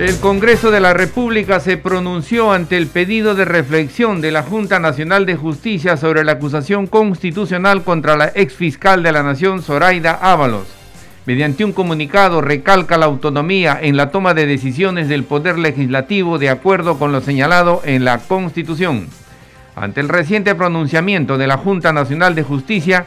El 0.00 0.16
Congreso 0.16 0.70
de 0.70 0.80
la 0.80 0.94
República 0.94 1.60
se 1.60 1.76
pronunció 1.76 2.52
ante 2.52 2.78
el 2.78 2.86
pedido 2.86 3.34
de 3.34 3.44
reflexión 3.44 4.22
de 4.22 4.30
la 4.30 4.42
Junta 4.42 4.78
Nacional 4.78 5.26
de 5.26 5.36
Justicia 5.36 5.98
sobre 5.98 6.24
la 6.24 6.32
acusación 6.32 6.86
constitucional 6.86 7.84
contra 7.84 8.16
la 8.16 8.32
ex 8.34 8.54
fiscal 8.54 9.02
de 9.02 9.12
la 9.12 9.22
Nación, 9.22 9.60
Zoraida 9.60 10.12
Ábalos. 10.12 10.68
Mediante 11.26 11.66
un 11.66 11.74
comunicado 11.74 12.40
recalca 12.40 12.96
la 12.96 13.04
autonomía 13.04 13.78
en 13.78 13.98
la 13.98 14.10
toma 14.10 14.32
de 14.32 14.46
decisiones 14.46 15.06
del 15.06 15.24
Poder 15.24 15.58
Legislativo 15.58 16.38
de 16.38 16.48
acuerdo 16.48 16.98
con 16.98 17.12
lo 17.12 17.20
señalado 17.20 17.82
en 17.84 18.06
la 18.06 18.20
Constitución. 18.20 19.06
Ante 19.76 20.00
el 20.00 20.08
reciente 20.08 20.54
pronunciamiento 20.54 21.36
de 21.36 21.46
la 21.46 21.58
Junta 21.58 21.92
Nacional 21.92 22.34
de 22.34 22.42
Justicia, 22.42 23.06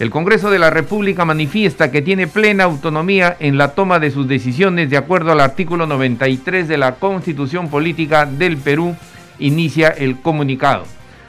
el 0.00 0.10
Congreso 0.10 0.50
de 0.50 0.58
la 0.58 0.70
República 0.70 1.24
manifiesta 1.24 1.92
que 1.92 2.02
tiene 2.02 2.26
plena 2.26 2.64
autonomía 2.64 3.36
en 3.38 3.56
la 3.56 3.74
toma 3.74 4.00
de 4.00 4.10
sus 4.10 4.26
decisiones 4.26 4.90
de 4.90 4.96
acuerdo 4.96 5.30
al 5.30 5.40
artículo 5.40 5.86
93 5.86 6.66
de 6.66 6.78
la 6.78 6.96
Constitución 6.96 7.68
Política 7.68 8.26
del 8.26 8.56
Perú, 8.56 8.96
inicia 9.38 9.88
el 9.88 10.20
comunicado. 10.20 10.84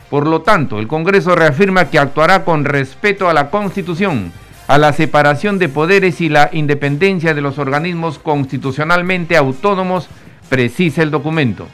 Por 0.09 0.25
lo 0.25 0.41
tanto, 0.41 0.79
el 0.79 0.87
Congreso 0.87 1.35
reafirma 1.35 1.89
que 1.91 1.99
actuará 1.99 2.43
con 2.43 2.65
respeto 2.65 3.29
a 3.29 3.33
la 3.33 3.51
Constitución, 3.51 4.31
a 4.67 4.79
la 4.79 4.93
separación 4.93 5.59
de 5.59 5.69
poderes 5.69 6.19
y 6.21 6.29
la 6.29 6.49
independencia 6.51 7.35
de 7.35 7.41
los 7.41 7.59
organismos 7.59 8.17
constitucionalmente 8.17 9.37
autónomos, 9.37 10.09
precisa 10.49 11.03
el 11.03 11.11
documento. 11.11 11.67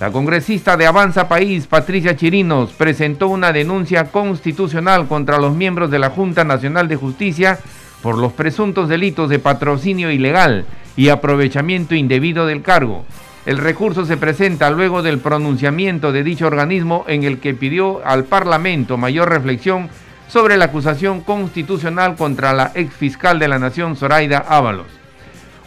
La 0.00 0.10
congresista 0.10 0.78
de 0.78 0.86
Avanza 0.86 1.28
País, 1.28 1.66
Patricia 1.66 2.16
Chirinos, 2.16 2.72
presentó 2.72 3.28
una 3.28 3.52
denuncia 3.52 4.04
constitucional 4.04 5.06
contra 5.06 5.38
los 5.38 5.54
miembros 5.54 5.90
de 5.90 5.98
la 5.98 6.08
Junta 6.08 6.42
Nacional 6.42 6.88
de 6.88 6.96
Justicia 6.96 7.58
por 8.02 8.16
los 8.16 8.32
presuntos 8.32 8.88
delitos 8.88 9.28
de 9.28 9.38
patrocinio 9.38 10.10
ilegal 10.10 10.64
y 10.96 11.10
aprovechamiento 11.10 11.94
indebido 11.94 12.46
del 12.46 12.62
cargo. 12.62 13.04
El 13.44 13.58
recurso 13.58 14.06
se 14.06 14.16
presenta 14.16 14.70
luego 14.70 15.02
del 15.02 15.18
pronunciamiento 15.18 16.12
de 16.12 16.24
dicho 16.24 16.46
organismo 16.46 17.04
en 17.06 17.24
el 17.24 17.38
que 17.38 17.52
pidió 17.52 18.00
al 18.02 18.24
Parlamento 18.24 18.96
mayor 18.96 19.28
reflexión 19.28 19.90
sobre 20.28 20.56
la 20.56 20.66
acusación 20.66 21.20
constitucional 21.20 22.16
contra 22.16 22.54
la 22.54 22.72
ex 22.74 22.94
fiscal 22.94 23.38
de 23.38 23.48
la 23.48 23.58
Nación, 23.58 23.96
Zoraida 23.96 24.38
Ábalos. 24.48 24.99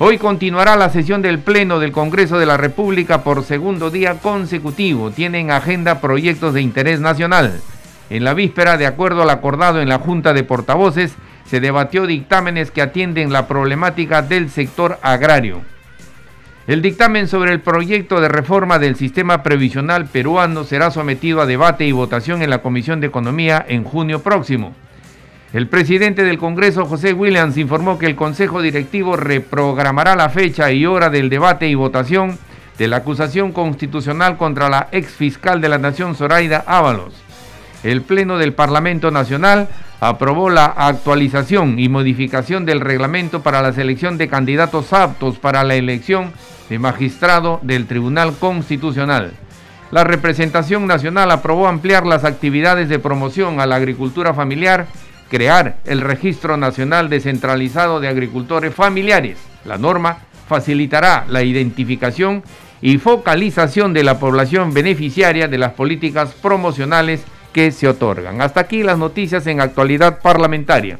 Hoy 0.06 0.18
continuará 0.18 0.76
la 0.76 0.89
sesión 0.89 1.22
del 1.22 1.39
Pleno 1.39 1.80
del 1.80 1.94
Congreso 1.94 2.38
de 2.38 2.46
la 2.46 2.58
República 2.58 3.24
por 3.24 3.46
segundo 3.46 3.89
día 3.89 4.16
consecutivo. 4.16 5.12
Tienen 5.12 5.50
agenda 5.50 6.02
proyectos 6.02 6.54
de 6.54 6.62
interés 6.62 7.00
nacional. 7.00 7.62
En 8.10 8.26
la 8.26 8.34
víspera, 8.34 8.76
de 8.76 8.86
acuerdo 8.86 9.22
al 9.22 9.30
acordado 9.30 9.80
en 9.80 9.88
la 9.88 10.00
Junta 10.00 10.34
de 10.34 10.44
Portavoces, 10.44 11.16
se 11.46 11.62
debatió 11.62 12.06
dictámenes 12.06 12.70
que 12.70 12.82
atienden 12.82 13.32
la 13.32 13.48
problemática 13.48 14.22
del 14.22 14.50
sector 14.50 15.00
agrario. 15.02 15.62
El 16.68 16.82
dictamen 16.82 17.30
sobre 17.30 17.54
el 17.54 17.62
proyecto 17.62 18.20
de 18.20 18.28
reforma 18.28 18.80
del 18.80 18.98
sistema 18.98 19.42
previsional 19.42 20.08
peruano 20.08 20.66
será 20.66 20.92
sometido 20.92 21.39
a 21.39 21.46
debate 21.46 21.86
y 21.86 21.94
votación 21.94 22.42
en 22.42 22.50
la 22.50 22.62
Comisión 22.62 23.00
de 23.00 23.08
Economía 23.08 23.66
en 23.66 23.86
junio 23.86 24.22
próximo. 24.22 24.76
El 25.54 25.68
presidente 25.68 26.24
del 26.24 26.39
Congreso, 26.39 26.86
José 26.86 27.13
Williams, 27.13 27.58
informó 27.58 28.00
que 28.00 28.08
el 28.08 28.16
Consejo 28.16 28.63
Directivo 28.63 29.16
reprogramará 29.16 30.16
la 30.16 30.30
fecha 30.30 30.72
y 30.72 30.88
hora 30.88 31.12
del 31.12 31.30
debate 31.30 31.68
y 31.68 31.76
votación 31.76 32.39
de 32.80 32.88
la 32.88 32.98
acusación 32.98 33.52
constitucional 33.52 34.38
contra 34.38 34.68
la 34.68 34.88
ex 34.92 35.12
fiscal 35.12 35.62
de 35.62 35.70
la 35.70 35.78
Nación, 35.78 36.16
Zoraida 36.16 36.63
Ábalos. 36.66 37.13
El 37.84 38.02
Pleno 38.02 38.39
del 38.39 38.54
Parlamento 38.54 39.12
Nacional 39.12 39.68
aprobó 40.00 40.50
la 40.50 40.66
actualización 40.66 41.78
y 41.78 41.88
modificación 41.88 42.66
del 42.66 42.82
reglamento 42.82 43.44
para 43.44 43.62
la 43.62 43.74
selección 43.74 44.18
de 44.18 44.30
candidatos 44.30 44.92
aptos 44.92 45.38
para 45.38 45.63
la 45.63 45.76
elección 45.76 46.34
de 46.68 46.80
magistrado 46.80 47.60
del 47.62 47.86
Tribunal 47.86 48.34
Constitucional. 48.39 49.34
La 49.92 50.04
representación 50.04 50.88
nacional 50.88 51.30
aprobó 51.30 51.68
ampliar 51.68 52.08
las 52.08 52.24
actividades 52.24 52.89
de 52.89 52.98
promoción 52.98 53.60
a 53.60 53.68
la 53.68 53.76
agricultura 53.76 54.34
familiar, 54.34 54.88
crear 55.34 55.78
el 55.86 56.02
Registro 56.02 56.58
Nacional 56.58 57.10
Descentralizado 57.10 58.00
de 58.00 58.08
Agricultores 58.08 58.72
Familiares. 58.72 59.39
La 59.65 59.80
norma 59.80 60.19
facilitará 60.48 61.26
la 61.28 61.41
identificación 61.41 62.43
y 62.84 63.00
focalización 63.00 63.93
de 63.93 64.04
la 64.04 64.19
población 64.19 64.76
beneficiaria 64.76 65.48
de 65.48 65.58
las 65.58 65.74
políticas 65.74 66.36
promocionales 66.39 67.24
que 67.52 67.72
se 67.72 67.88
otorgan. 67.88 68.41
Hasta 68.41 68.60
aquí 68.60 68.84
las 68.84 69.00
noticias 69.00 69.48
en 69.48 69.60
actualidad 69.60 70.22
parlamentaria. 70.22 71.00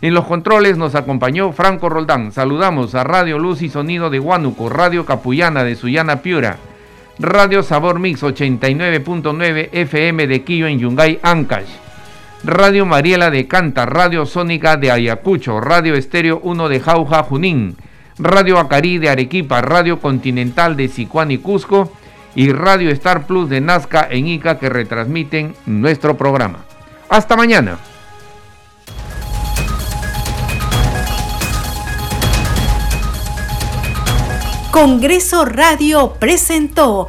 En 0.00 0.14
los 0.14 0.24
controles 0.24 0.78
nos 0.78 0.94
acompañó 0.94 1.52
Franco 1.52 1.90
Roldán. 1.90 2.32
Saludamos 2.32 2.94
a 2.94 3.04
Radio 3.04 3.38
Luz 3.38 3.60
y 3.60 3.68
Sonido 3.68 4.08
de 4.08 4.18
Huánuco, 4.18 4.70
Radio 4.70 5.04
Capullana 5.04 5.62
de 5.62 5.76
Sullana 5.76 6.22
Piura, 6.22 6.56
Radio 7.18 7.62
Sabor 7.62 7.98
Mix 7.98 8.22
89.9 8.22 9.68
FM 9.72 10.26
de 10.26 10.42
Quillo 10.42 10.68
en 10.68 10.78
Yungay, 10.78 11.18
Ancash, 11.22 11.68
Radio 12.44 12.86
Mariela 12.86 13.30
de 13.30 13.48
Canta, 13.48 13.84
Radio 13.84 14.24
Sónica 14.24 14.76
de 14.76 14.92
Ayacucho, 14.92 15.60
Radio 15.60 15.94
Estéreo 15.94 16.40
1 16.44 16.68
de 16.68 16.80
Jauja, 16.80 17.22
Junín, 17.24 17.76
Radio 18.18 18.58
Acarí 18.58 18.98
de 18.98 19.10
Arequipa, 19.10 19.60
Radio 19.60 20.00
Continental 20.00 20.76
de 20.76 20.88
Sicuán 20.88 21.30
y 21.32 21.38
Cusco 21.38 21.92
y 22.36 22.52
Radio 22.52 22.90
Star 22.90 23.26
Plus 23.26 23.48
de 23.50 23.60
Nazca 23.60 24.06
en 24.08 24.28
Ica 24.28 24.58
que 24.58 24.68
retransmiten 24.68 25.54
nuestro 25.66 26.16
programa. 26.16 26.64
Hasta 27.08 27.36
mañana. 27.36 27.78
Congreso 34.70 35.44
Radio 35.44 36.14
presentó 36.20 37.08